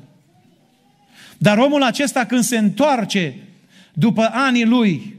Dar 1.38 1.58
omul 1.58 1.84
acesta 1.84 2.26
când 2.26 2.44
se 2.44 2.58
întoarce 2.58 3.36
după 3.94 4.30
anii 4.32 4.66
lui 4.66 5.16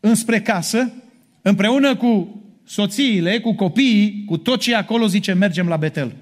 înspre 0.00 0.40
casă, 0.40 0.92
împreună 1.42 1.96
cu 1.96 2.42
soțiile, 2.66 3.40
cu 3.40 3.54
copiii, 3.54 4.24
cu 4.26 4.36
tot 4.36 4.60
ce 4.60 4.74
acolo, 4.74 5.06
zice, 5.06 5.32
mergem 5.32 5.68
la 5.68 5.76
Betel. 5.76 6.12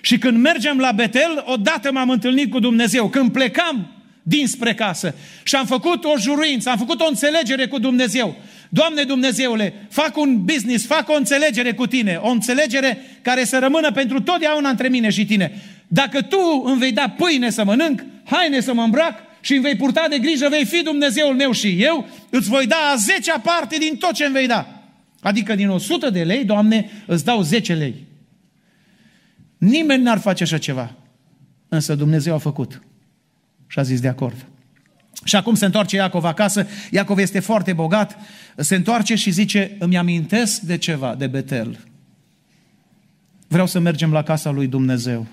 Și 0.00 0.18
când 0.18 0.38
mergem 0.38 0.78
la 0.78 0.92
Betel, 0.92 1.44
odată 1.46 1.92
m-am 1.92 2.10
întâlnit 2.10 2.50
cu 2.50 2.58
Dumnezeu. 2.58 3.08
Când 3.08 3.32
plecam 3.32 3.92
dinspre 4.22 4.74
casă 4.74 5.14
și 5.42 5.54
am 5.56 5.66
făcut 5.66 6.04
o 6.04 6.18
juruință, 6.18 6.70
am 6.70 6.76
făcut 6.76 7.00
o 7.00 7.06
înțelegere 7.08 7.66
cu 7.66 7.78
Dumnezeu. 7.78 8.36
Doamne 8.68 9.02
Dumnezeule, 9.02 9.74
fac 9.88 10.16
un 10.16 10.44
business, 10.44 10.86
fac 10.86 11.08
o 11.08 11.14
înțelegere 11.14 11.72
cu 11.72 11.86
tine, 11.86 12.18
o 12.22 12.28
înțelegere 12.28 12.98
care 13.22 13.44
să 13.44 13.58
rămână 13.58 13.92
pentru 13.92 14.20
totdeauna 14.20 14.68
între 14.68 14.88
mine 14.88 15.10
și 15.10 15.24
tine. 15.24 15.52
Dacă 15.88 16.22
tu 16.22 16.62
îmi 16.64 16.78
vei 16.78 16.92
da 16.92 17.14
pâine 17.16 17.50
să 17.50 17.64
mănânc, 17.64 18.04
haine 18.24 18.60
să 18.60 18.74
mă 18.74 18.82
îmbrac 18.82 19.14
și 19.40 19.52
îmi 19.52 19.62
vei 19.62 19.76
purta 19.76 20.06
de 20.10 20.18
grijă, 20.18 20.48
vei 20.48 20.64
fi 20.64 20.82
Dumnezeul 20.82 21.34
meu 21.34 21.52
și 21.52 21.82
eu 21.82 22.08
îți 22.30 22.48
voi 22.48 22.66
da 22.66 22.76
a 22.92 22.96
zecea 22.96 23.38
parte 23.38 23.76
din 23.78 23.96
tot 23.96 24.12
ce 24.12 24.24
îmi 24.24 24.34
vei 24.34 24.46
da. 24.46 24.82
Adică 25.20 25.54
din 25.54 25.68
100 25.68 26.10
de 26.10 26.22
lei, 26.22 26.44
Doamne, 26.44 26.90
îți 27.06 27.24
dau 27.24 27.42
10 27.42 27.74
lei. 27.74 28.06
Nimeni 29.58 30.02
n-ar 30.02 30.18
face 30.18 30.42
așa 30.42 30.58
ceva. 30.58 30.94
Însă 31.68 31.94
Dumnezeu 31.94 32.34
a 32.34 32.38
făcut. 32.38 32.82
Și 33.66 33.78
a 33.78 33.82
zis 33.82 34.00
de 34.00 34.08
acord. 34.08 34.46
Și 35.24 35.36
acum 35.36 35.54
se 35.54 35.64
întoarce 35.64 35.96
Iacov 35.96 36.24
acasă, 36.24 36.66
Iacov 36.90 37.18
este 37.18 37.40
foarte 37.40 37.72
bogat, 37.72 38.18
se 38.56 38.74
întoarce 38.74 39.14
și 39.14 39.30
zice, 39.30 39.76
îmi 39.78 39.96
amintesc 39.96 40.60
de 40.60 40.76
ceva, 40.76 41.14
de 41.14 41.26
Betel. 41.26 41.78
Vreau 43.48 43.66
să 43.66 43.78
mergem 43.78 44.12
la 44.12 44.22
casa 44.22 44.50
lui 44.50 44.66
Dumnezeu. 44.66 45.26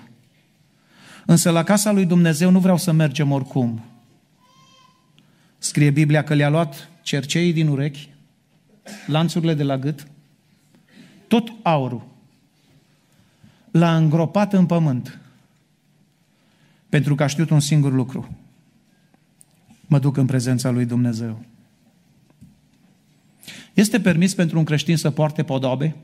Însă 1.26 1.50
la 1.50 1.62
casa 1.62 1.92
lui 1.92 2.04
Dumnezeu 2.04 2.50
nu 2.50 2.58
vreau 2.58 2.76
să 2.76 2.92
mergem 2.92 3.32
oricum. 3.32 3.84
Scrie 5.58 5.90
Biblia 5.90 6.24
că 6.24 6.34
le-a 6.34 6.48
luat 6.48 6.90
cerceii 7.02 7.52
din 7.52 7.68
urechi, 7.68 8.08
lanțurile 9.06 9.54
de 9.54 9.62
la 9.62 9.78
gât, 9.78 10.06
tot 11.28 11.52
aurul. 11.62 12.06
L-a 13.70 13.96
îngropat 13.96 14.52
în 14.52 14.66
pământ 14.66 15.18
pentru 16.88 17.14
că 17.14 17.22
a 17.22 17.26
știut 17.26 17.50
un 17.50 17.60
singur 17.60 17.92
lucru. 17.92 18.36
Mă 19.86 19.98
duc 19.98 20.16
în 20.16 20.26
prezența 20.26 20.70
lui 20.70 20.84
Dumnezeu. 20.84 21.44
Este 23.74 24.00
permis 24.00 24.34
pentru 24.34 24.58
un 24.58 24.64
creștin 24.64 24.96
să 24.96 25.10
poarte 25.10 25.42
podoabe? 25.42 25.96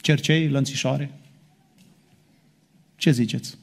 Cercei, 0.00 0.48
lănțișoare? 0.48 1.10
Ce 2.96 3.10
ziceți? 3.10 3.58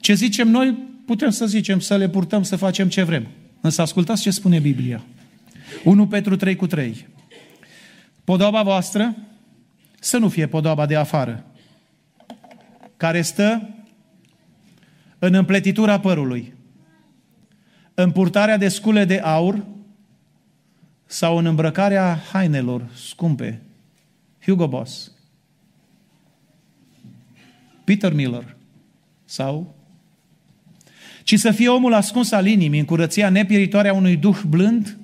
Ce 0.00 0.14
zicem 0.14 0.48
noi, 0.48 0.78
putem 1.06 1.30
să 1.30 1.46
zicem, 1.46 1.80
să 1.80 1.96
le 1.96 2.08
purtăm, 2.08 2.42
să 2.42 2.56
facem 2.56 2.88
ce 2.88 3.02
vrem. 3.02 3.28
Însă 3.60 3.82
ascultați 3.82 4.22
ce 4.22 4.30
spune 4.30 4.58
Biblia. 4.58 5.02
1 5.84 6.06
Petru 6.06 6.36
3 6.36 6.56
cu 6.56 6.66
3. 6.66 7.08
Podoaba 8.24 8.62
voastră 8.62 9.16
să 10.00 10.18
nu 10.18 10.28
fie 10.28 10.46
podoaba 10.46 10.86
de 10.86 10.96
afară, 10.96 11.44
care 12.96 13.22
stă 13.22 13.68
în 15.18 15.34
împletitura 15.34 16.00
părului, 16.00 16.54
în 17.94 18.10
purtarea 18.10 18.56
de 18.56 18.68
scule 18.68 19.04
de 19.04 19.18
aur 19.18 19.64
sau 21.06 21.36
în 21.36 21.46
îmbrăcarea 21.46 22.20
hainelor 22.32 22.88
scumpe. 22.94 23.62
Hugo 24.44 24.68
Boss, 24.68 25.12
Peter 27.84 28.12
Miller 28.12 28.56
sau 29.24 29.74
ci 31.28 31.38
să 31.38 31.50
fie 31.50 31.68
omul 31.68 31.94
ascuns 31.94 32.30
al 32.30 32.46
inimii, 32.46 32.78
în 32.78 32.84
curăția 32.84 33.28
nepieritoare 33.28 33.88
a 33.88 33.92
unui 33.92 34.16
duh 34.16 34.38
blând 34.48 34.96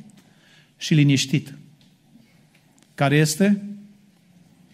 și 0.76 0.94
liniștit, 0.94 1.54
care 2.94 3.16
este 3.16 3.62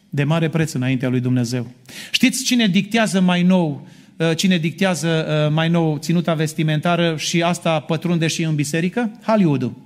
de 0.08 0.24
mare 0.24 0.48
preț 0.48 0.72
înaintea 0.72 1.08
lui 1.08 1.20
Dumnezeu. 1.20 1.70
Știți 2.10 2.44
cine 2.44 2.66
dictează 2.66 3.20
mai 3.20 3.42
nou 3.42 3.88
uh, 4.16 4.36
cine 4.36 4.58
dictează 4.58 5.26
uh, 5.46 5.54
mai 5.54 5.68
nou 5.68 5.98
ținuta 5.98 6.34
vestimentară 6.34 7.16
și 7.16 7.42
asta 7.42 7.80
pătrunde 7.80 8.26
și 8.26 8.42
în 8.42 8.54
biserică? 8.54 9.18
Hollywood-ul. 9.26 9.76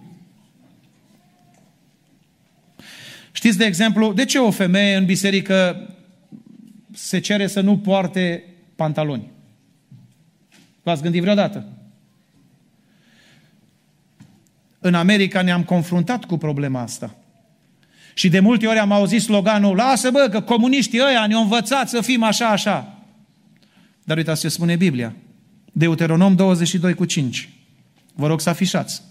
Știți, 3.32 3.58
de 3.58 3.64
exemplu, 3.64 4.12
de 4.12 4.24
ce 4.24 4.38
o 4.38 4.50
femeie 4.50 4.96
în 4.96 5.04
biserică 5.04 5.88
se 6.92 7.18
cere 7.18 7.46
să 7.46 7.60
nu 7.60 7.78
poarte 7.78 8.44
pantaloni? 8.76 9.33
V-ați 10.84 11.02
gândit 11.02 11.20
vreodată? 11.20 11.66
În 14.78 14.94
America 14.94 15.42
ne-am 15.42 15.64
confruntat 15.64 16.24
cu 16.24 16.36
problema 16.36 16.80
asta. 16.80 17.16
Și 18.14 18.28
de 18.28 18.40
multe 18.40 18.66
ori 18.66 18.78
am 18.78 18.92
auzit 18.92 19.22
sloganul, 19.22 19.76
lasă 19.76 20.10
bă, 20.10 20.28
că 20.30 20.40
comuniștii 20.40 21.00
ăia 21.00 21.26
ne-au 21.26 21.42
învățat 21.42 21.88
să 21.88 22.00
fim 22.00 22.22
așa, 22.22 22.48
așa. 22.48 22.98
Dar 24.04 24.16
uitați 24.16 24.40
ce 24.40 24.48
spune 24.48 24.76
Biblia. 24.76 25.14
Deuteronom 25.72 26.34
22 26.34 26.94
cu 26.94 27.04
5. 27.04 27.48
Vă 28.14 28.26
rog 28.26 28.40
să 28.40 28.48
afișați. 28.48 29.02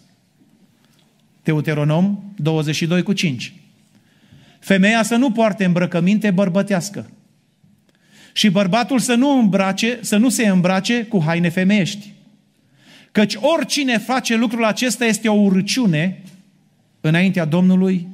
Deuteronom 1.43 2.33
22 2.35 3.03
cu 3.03 3.13
5. 3.13 3.53
Femeia 4.59 5.03
să 5.03 5.15
nu 5.15 5.31
poarte 5.31 5.65
îmbrăcăminte 5.65 6.31
bărbătească. 6.31 7.09
Și 8.33 8.49
bărbatul 8.49 8.99
să 8.99 9.15
nu, 9.15 9.37
îmbrace, 9.37 9.97
să 10.01 10.17
nu 10.17 10.29
se 10.29 10.47
îmbrace 10.47 11.05
cu 11.05 11.21
haine 11.21 11.49
femeiești. 11.49 12.11
Căci 13.11 13.35
oricine 13.35 13.97
face 13.97 14.35
lucrul 14.35 14.65
acesta 14.65 15.05
este 15.05 15.29
o 15.29 15.33
urăciune 15.33 16.23
înaintea 17.01 17.45
Domnului 17.45 18.07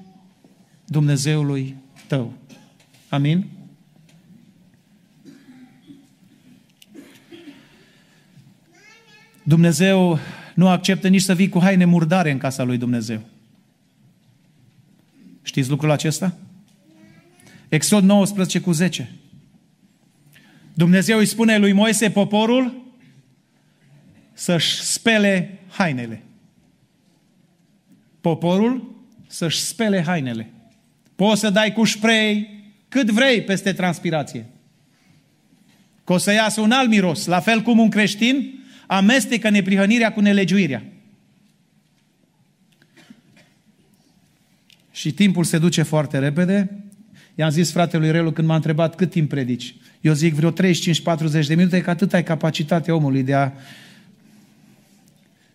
Dumnezeului 0.86 1.76
tău. 2.08 2.34
Amin? 3.10 3.46
Dumnezeu 9.44 10.20
nu 10.56 10.68
acceptă 10.68 11.08
nici 11.08 11.22
să 11.22 11.34
vii 11.34 11.50
cu 11.50 11.60
haine 11.60 11.86
murdare 11.86 12.32
în 12.32 12.38
casa 12.38 12.64
lui 12.64 12.78
Dumnezeu. 12.78 13.22
Știți 15.42 15.70
lucrul 15.70 15.92
acesta? 15.92 16.38
Exod 17.70 18.04
19 18.04 18.60
cu 18.60 18.72
10. 18.72 19.10
Dumnezeu 20.80 21.18
îi 21.18 21.26
spune 21.26 21.58
lui 21.58 21.72
Moise 21.72 22.12
poporul 22.12 22.86
să-și 24.34 24.82
spele 24.82 25.60
hainele. 25.70 26.24
Poporul 28.22 28.96
să-și 29.28 29.60
spele 29.60 30.04
hainele. 30.06 30.50
Poți 31.16 31.40
să 31.40 31.50
dai 31.50 31.74
cu 31.74 31.86
spray 31.86 32.50
cât 32.90 33.10
vrei 33.10 33.44
peste 33.44 33.74
transpirație. 33.74 34.46
Că 36.04 36.14
o 36.14 36.18
să 36.18 36.32
iasă 36.32 36.62
un 36.62 36.72
alt 36.72 36.90
miros, 36.90 37.26
la 37.26 37.40
fel 37.40 37.62
cum 37.62 37.80
un 37.80 37.90
creștin 37.90 38.64
amestecă 38.88 39.50
neprihănirea 39.50 40.14
cu 40.14 40.20
nelegiuirea. 40.20 40.84
Și 44.92 45.12
timpul 45.12 45.44
se 45.44 45.58
duce 45.58 45.82
foarte 45.82 46.20
repede. 46.20 46.84
I-am 47.40 47.50
zis 47.50 47.72
fratelui 47.72 48.12
Relu 48.12 48.32
când 48.32 48.48
m-a 48.48 48.56
întrebat 48.56 48.96
cât 48.96 49.10
timp 49.10 49.30
predici. 49.30 49.76
Eu 50.02 50.14
zic 50.14 50.34
vreo 50.34 50.52
35-40 50.52 50.56
de 51.48 51.56
minute, 51.56 51.82
că 51.82 51.90
atât 51.90 52.14
ai 52.14 52.24
capacitatea 52.24 52.96
omului 52.96 53.24
de 53.24 53.34
a... 53.34 53.52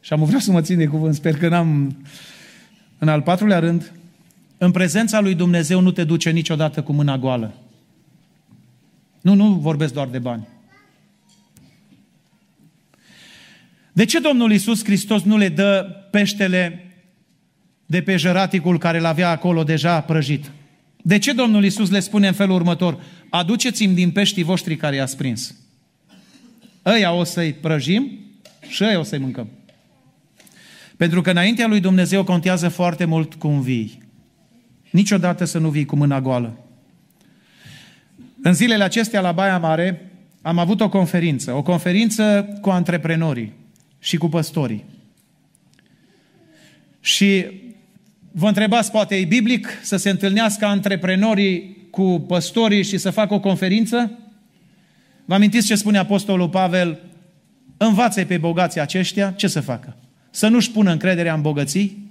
Și 0.01 0.12
am 0.12 0.24
vrea 0.24 0.39
să 0.39 0.51
mă 0.51 0.61
țin 0.61 0.78
de 0.78 0.87
cuvânt, 0.87 1.14
sper 1.14 1.37
că 1.37 1.49
n-am... 1.49 1.97
În 2.99 3.09
al 3.09 3.22
patrulea 3.22 3.59
rând, 3.59 3.93
în 4.59 4.70
prezența 4.70 5.20
lui 5.20 5.35
Dumnezeu 5.35 5.80
nu 5.80 5.91
te 5.91 6.05
duce 6.05 6.30
niciodată 6.30 6.82
cu 6.82 6.93
mâna 6.93 7.18
goală. 7.18 7.55
Nu, 9.20 9.35
nu 9.35 9.53
vorbesc 9.53 9.93
doar 9.93 10.09
de 10.09 10.18
bani. 10.18 10.49
De 13.93 14.05
ce 14.05 14.18
Domnul 14.20 14.53
Iisus 14.53 14.85
Hristos 14.85 15.22
nu 15.22 15.37
le 15.37 15.49
dă 15.49 15.87
peștele 16.11 16.93
de 17.87 18.03
pe 18.03 18.16
jăraticul 18.16 18.78
care 18.78 18.99
l 18.99 19.05
avea 19.05 19.30
acolo 19.30 19.62
deja 19.62 20.01
prăjit? 20.01 20.51
De 21.07 21.18
ce 21.18 21.32
Domnul 21.32 21.62
Iisus 21.64 21.90
le 21.90 22.00
spune 22.00 22.26
în 22.26 22.32
felul 22.32 22.55
următor? 22.55 23.02
Aduceți-mi 23.30 23.94
din 23.94 24.11
peștii 24.11 24.42
voștri 24.42 24.76
care 24.76 24.96
i-a 24.96 25.09
prins. 25.16 25.55
Ăia 26.84 27.12
o 27.12 27.24
să-i 27.24 27.52
prăjim 27.52 28.18
și 28.68 28.84
ăia 28.84 28.98
o 28.98 29.02
să-i 29.02 29.18
mâncăm. 29.18 29.48
Pentru 30.96 31.20
că 31.20 31.30
înaintea 31.30 31.66
lui 31.66 31.80
Dumnezeu 31.80 32.24
contează 32.24 32.68
foarte 32.68 33.05
mult 33.05 33.34
cum 33.34 33.61
vii. 33.61 34.02
Niciodată 34.90 35.44
să 35.44 35.59
nu 35.59 35.70
vii 35.70 35.84
cu 35.84 35.96
mâna 35.96 36.20
goală. 36.20 36.59
În 38.42 38.55
zilele 38.55 38.84
acestea 38.84 39.20
la 39.20 39.32
Baia 39.32 39.59
Mare 39.59 40.12
am 40.42 40.59
avut 40.59 40.80
o 40.80 40.88
conferință, 40.88 41.52
o 41.52 41.62
conferință 41.62 42.48
cu 42.61 42.70
antreprenorii 42.70 43.52
și 43.98 44.16
cu 44.16 44.28
păstorii. 44.28 44.84
Și 47.00 47.46
vă 48.37 48.47
întrebați, 48.47 48.91
poate 48.91 49.14
e 49.14 49.24
biblic 49.24 49.68
să 49.82 49.97
se 49.97 50.11
întâlnească 50.11 50.64
antreprenorii 50.64 51.76
cu 51.91 52.24
păstorii 52.28 52.85
și 52.85 52.99
să 52.99 53.11
facă 53.11 53.35
o 53.35 53.41
conferință? 53.41 54.18
Vă 55.24 55.35
amintiți 55.35 55.66
ce 55.66 55.74
spune 55.74 55.99
Apostolul 55.99 56.49
Pavel? 56.49 56.99
învață 57.76 58.24
pe 58.24 58.39
bogații 58.39 58.80
aceștia 58.80 59.30
ce 59.30 59.47
să 59.47 59.61
facă? 59.61 59.97
Să 60.30 60.49
nu-și 60.49 60.70
pună 60.70 60.91
încrederea 60.91 61.35
în 61.35 61.41
bogății 61.41 62.11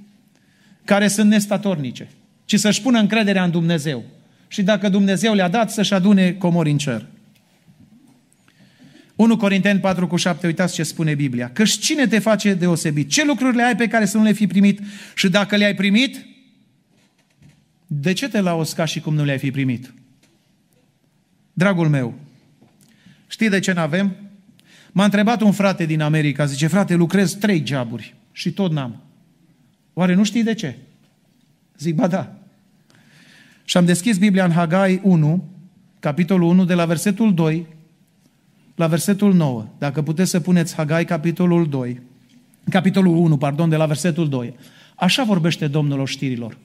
care 0.83 1.07
sunt 1.07 1.29
nestatornice 1.29 2.07
ci 2.45 2.59
să-și 2.59 2.81
pună 2.81 2.99
încrederea 2.99 3.43
în 3.43 3.51
Dumnezeu. 3.51 4.03
Și 4.47 4.61
dacă 4.61 4.89
Dumnezeu 4.89 5.33
le-a 5.33 5.47
dat, 5.47 5.71
să-și 5.71 5.93
adune 5.93 6.31
comori 6.31 6.71
în 6.71 6.77
cer. 6.77 7.05
1 9.23 9.37
Corinteni 9.37 9.79
4 9.79 10.07
cu 10.07 10.15
7, 10.15 10.47
uitați 10.47 10.73
ce 10.73 10.83
spune 10.83 11.15
Biblia. 11.15 11.49
Că 11.49 11.63
cine 11.63 12.07
te 12.07 12.19
face 12.19 12.53
deosebit? 12.53 13.09
Ce 13.09 13.25
lucruri 13.25 13.55
le 13.55 13.63
ai 13.63 13.75
pe 13.75 13.87
care 13.87 14.05
să 14.05 14.17
nu 14.17 14.23
le 14.23 14.31
fi 14.31 14.47
primit? 14.47 14.79
Și 15.15 15.29
dacă 15.29 15.55
le-ai 15.55 15.75
primit, 15.75 16.25
de 17.87 18.13
ce 18.13 18.29
te 18.29 18.41
lauzi 18.41 18.75
ca 18.75 18.85
și 18.85 18.99
cum 18.99 19.13
nu 19.13 19.23
le-ai 19.23 19.37
fi 19.37 19.51
primit? 19.51 19.93
Dragul 21.53 21.89
meu, 21.89 22.13
știi 23.27 23.49
de 23.49 23.59
ce 23.59 23.71
nu 23.71 23.79
avem? 23.79 24.15
M-a 24.91 25.03
întrebat 25.03 25.41
un 25.41 25.51
frate 25.51 25.85
din 25.85 26.01
America, 26.01 26.45
zice, 26.45 26.67
frate, 26.67 26.95
lucrez 26.95 27.33
trei 27.33 27.63
joburi 27.65 28.15
și 28.31 28.51
tot 28.51 28.71
n-am. 28.71 29.01
Oare 29.93 30.13
nu 30.13 30.23
știi 30.23 30.43
de 30.43 30.53
ce? 30.53 30.77
Zic, 31.77 31.95
ba 31.95 32.07
da. 32.07 32.35
Și 33.65 33.77
am 33.77 33.85
deschis 33.85 34.17
Biblia 34.17 34.45
în 34.45 34.51
Hagai 34.51 34.99
1, 35.03 35.49
capitolul 35.99 36.49
1, 36.49 36.65
de 36.65 36.73
la 36.73 36.85
versetul 36.85 37.33
2 37.33 37.67
la 38.75 38.87
versetul 38.87 39.33
9. 39.33 39.65
Dacă 39.77 40.01
puteți 40.01 40.29
să 40.29 40.39
puneți 40.39 40.75
Hagai, 40.75 41.05
capitolul 41.05 41.69
2, 41.69 42.01
capitolul 42.69 43.15
1, 43.15 43.37
pardon, 43.37 43.69
de 43.69 43.75
la 43.75 43.85
versetul 43.85 44.29
2. 44.29 44.53
Așa 44.95 45.23
vorbește 45.23 45.67
Domnul 45.67 45.99
oștirilor. 45.99 46.57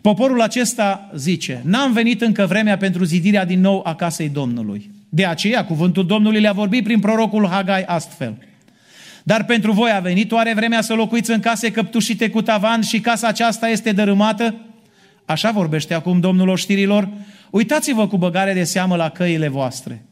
Poporul 0.00 0.40
acesta 0.40 1.10
zice, 1.14 1.62
n-am 1.64 1.92
venit 1.92 2.20
încă 2.20 2.46
vremea 2.46 2.76
pentru 2.76 3.04
zidirea 3.04 3.44
din 3.44 3.60
nou 3.60 3.80
a 3.84 3.94
casei 3.94 4.28
Domnului. 4.28 4.90
De 5.08 5.24
aceea, 5.24 5.64
cuvântul 5.64 6.06
Domnului 6.06 6.40
le-a 6.40 6.52
vorbit 6.52 6.84
prin 6.84 7.00
prorocul 7.00 7.46
Hagai 7.46 7.82
astfel. 7.82 8.36
Dar 9.22 9.44
pentru 9.44 9.72
voi 9.72 9.90
a 9.90 10.00
venit 10.00 10.32
oare 10.32 10.54
vremea 10.54 10.80
să 10.80 10.94
locuiți 10.94 11.30
în 11.30 11.40
case 11.40 11.70
căptușite 11.70 12.30
cu 12.30 12.42
tavan 12.42 12.80
și 12.80 13.00
casa 13.00 13.26
aceasta 13.26 13.68
este 13.68 13.92
dărâmată? 13.92 14.54
Așa 15.24 15.50
vorbește 15.50 15.94
acum 15.94 16.20
Domnul 16.20 16.48
oștirilor. 16.48 17.08
Uitați-vă 17.50 18.06
cu 18.06 18.16
băgare 18.16 18.52
de 18.52 18.64
seamă 18.64 18.96
la 18.96 19.08
căile 19.08 19.48
voastre. 19.48 20.02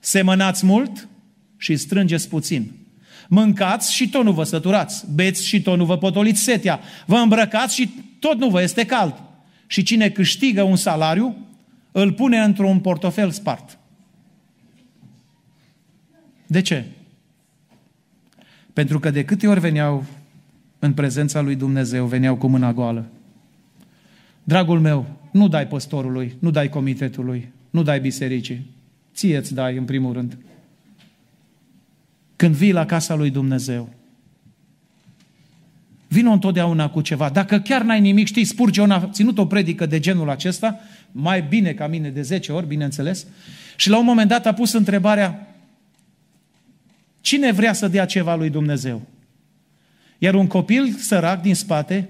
Semănați 0.00 0.66
mult 0.66 1.08
și 1.56 1.76
strângeți 1.76 2.28
puțin. 2.28 2.72
Mâncați 3.28 3.94
și 3.94 4.08
tot 4.08 4.24
nu 4.24 4.32
vă 4.32 4.44
săturați. 4.44 5.04
Beți 5.14 5.46
și 5.46 5.62
tot 5.62 5.78
nu 5.78 5.84
vă 5.84 5.98
potoliți 5.98 6.40
setea. 6.40 6.80
Vă 7.06 7.16
îmbrăcați 7.16 7.74
și 7.74 7.90
tot 8.18 8.38
nu 8.38 8.48
vă 8.48 8.62
este 8.62 8.84
cald. 8.84 9.22
Și 9.66 9.82
cine 9.82 10.10
câștigă 10.10 10.62
un 10.62 10.76
salariu, 10.76 11.36
îl 11.92 12.12
pune 12.12 12.38
într-un 12.38 12.80
portofel 12.80 13.30
spart. 13.30 13.78
De 16.46 16.60
ce? 16.60 16.84
Pentru 18.72 18.98
că 18.98 19.10
de 19.10 19.24
câte 19.24 19.46
ori 19.46 19.60
veneau 19.60 20.04
în 20.78 20.92
prezența 20.92 21.40
lui 21.40 21.54
Dumnezeu, 21.54 22.06
veneau 22.06 22.36
cu 22.36 22.46
mâna 22.46 22.72
goală. 22.72 23.06
Dragul 24.44 24.80
meu, 24.80 25.06
nu 25.30 25.48
dai 25.48 25.66
păstorului, 25.66 26.36
nu 26.38 26.50
dai 26.50 26.68
comitetului, 26.68 27.52
nu 27.70 27.82
dai 27.82 28.00
bisericii. 28.00 28.66
Ție 29.14 29.36
îți 29.36 29.54
dai 29.54 29.76
în 29.76 29.84
primul 29.84 30.12
rând. 30.12 30.38
Când 32.36 32.54
vii 32.54 32.72
la 32.72 32.86
casa 32.86 33.14
lui 33.14 33.30
Dumnezeu, 33.30 33.88
vină 36.08 36.30
întotdeauna 36.30 36.90
cu 36.90 37.00
ceva. 37.00 37.28
Dacă 37.28 37.60
chiar 37.60 37.82
n-ai 37.82 38.00
nimic, 38.00 38.26
știi, 38.26 38.44
Spurgeon 38.44 38.90
a 38.90 39.08
ținut 39.08 39.38
o 39.38 39.46
predică 39.46 39.86
de 39.86 39.98
genul 39.98 40.30
acesta, 40.30 40.80
mai 41.12 41.42
bine 41.42 41.72
ca 41.72 41.86
mine 41.86 42.10
de 42.10 42.22
10 42.22 42.52
ori, 42.52 42.66
bineînțeles, 42.66 43.26
și 43.76 43.90
la 43.90 43.98
un 43.98 44.04
moment 44.04 44.28
dat 44.28 44.46
a 44.46 44.52
pus 44.52 44.72
întrebarea, 44.72 45.50
Cine 47.20 47.52
vrea 47.52 47.72
să 47.72 47.88
dea 47.88 48.04
ceva 48.04 48.34
lui 48.34 48.50
Dumnezeu? 48.50 49.02
Iar 50.18 50.34
un 50.34 50.46
copil 50.46 50.94
sărac 50.98 51.42
din 51.42 51.54
spate 51.54 52.08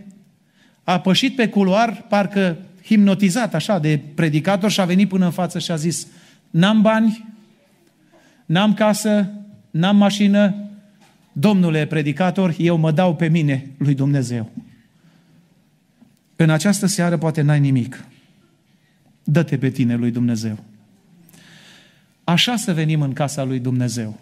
a 0.85 1.01
pășit 1.01 1.37
pe 1.37 1.49
culoar, 1.49 2.05
parcă 2.09 2.59
hipnotizat 2.85 3.55
așa 3.55 3.79
de 3.79 4.01
predicator 4.15 4.71
și 4.71 4.81
a 4.81 4.85
venit 4.85 5.09
până 5.09 5.25
în 5.25 5.31
față 5.31 5.59
și 5.59 5.71
a 5.71 5.77
zis 5.77 6.07
N-am 6.51 6.83
bani, 6.83 7.35
n-am 8.47 8.75
casă, 8.75 9.31
n-am 9.71 9.97
mașină, 9.97 10.55
domnule 11.33 11.87
predicator, 11.87 12.55
eu 12.59 12.77
mă 12.77 12.91
dau 12.91 13.17
pe 13.17 13.29
mine 13.29 13.71
lui 13.79 13.95
Dumnezeu. 13.95 14.51
În 16.37 16.51
această 16.51 16.87
seară 16.87 17.17
poate 17.17 17.41
n-ai 17.41 17.61
nimic. 17.61 18.05
Dă-te 19.25 19.59
pe 19.59 19.71
tine 19.71 19.95
lui 19.95 20.11
Dumnezeu. 20.11 20.59
Așa 22.25 22.57
să 22.57 22.75
venim 22.75 23.01
în 23.03 23.13
casa 23.13 23.45
lui 23.45 23.59
Dumnezeu. 23.59 24.21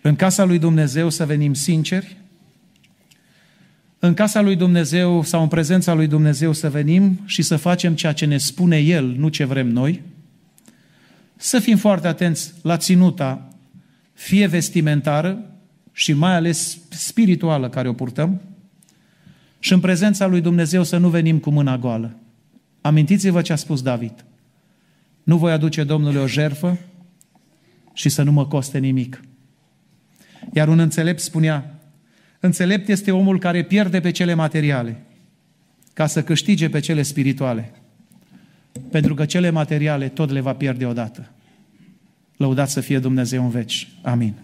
În 0.00 0.16
casa 0.16 0.44
lui 0.44 0.58
Dumnezeu 0.58 1.10
să 1.10 1.26
venim 1.26 1.54
sinceri, 1.54 2.16
în 3.98 4.14
casa 4.14 4.40
lui 4.40 4.56
Dumnezeu 4.56 5.22
sau 5.22 5.42
în 5.42 5.48
prezența 5.48 5.94
lui 5.94 6.06
Dumnezeu 6.06 6.52
să 6.52 6.70
venim 6.70 7.20
și 7.24 7.42
să 7.42 7.56
facem 7.56 7.94
ceea 7.94 8.12
ce 8.12 8.24
ne 8.24 8.38
spune 8.38 8.78
El, 8.78 9.06
nu 9.06 9.28
ce 9.28 9.44
vrem 9.44 9.68
noi, 9.68 10.02
să 11.36 11.58
fim 11.58 11.76
foarte 11.76 12.06
atenți 12.06 12.52
la 12.62 12.76
ținuta, 12.76 13.48
fie 14.12 14.46
vestimentară 14.46 15.50
și 15.92 16.12
mai 16.12 16.34
ales 16.34 16.78
spirituală 16.88 17.68
care 17.68 17.88
o 17.88 17.92
purtăm, 17.92 18.40
și 19.58 19.72
în 19.72 19.80
prezența 19.80 20.26
lui 20.26 20.40
Dumnezeu 20.40 20.82
să 20.82 20.96
nu 20.96 21.08
venim 21.08 21.38
cu 21.38 21.50
mâna 21.50 21.78
goală. 21.78 22.16
Amintiți-vă 22.80 23.42
ce 23.42 23.52
a 23.52 23.56
spus 23.56 23.82
David. 23.82 24.24
Nu 25.22 25.36
voi 25.36 25.52
aduce 25.52 25.84
Domnului 25.84 26.20
o 26.20 26.26
jerfă 26.26 26.78
și 27.92 28.08
să 28.08 28.22
nu 28.22 28.32
mă 28.32 28.46
coste 28.46 28.78
nimic. 28.78 29.20
Iar 30.52 30.68
un 30.68 30.78
înțelept 30.78 31.20
spunea, 31.20 31.80
înțelept 32.40 32.88
este 32.88 33.10
omul 33.10 33.38
care 33.38 33.62
pierde 33.62 34.00
pe 34.00 34.10
cele 34.10 34.34
materiale 34.34 35.02
ca 35.92 36.06
să 36.06 36.22
câștige 36.22 36.68
pe 36.68 36.80
cele 36.80 37.02
spirituale. 37.02 37.72
Pentru 38.94 39.14
că 39.14 39.24
cele 39.24 39.50
materiale 39.50 40.08
tot 40.08 40.30
le 40.30 40.40
va 40.40 40.54
pierde 40.54 40.86
odată. 40.86 41.30
Lăudați 42.36 42.72
să 42.72 42.80
fie 42.80 42.98
Dumnezeu 42.98 43.42
în 43.42 43.50
veci. 43.50 43.88
Amin. 44.02 44.34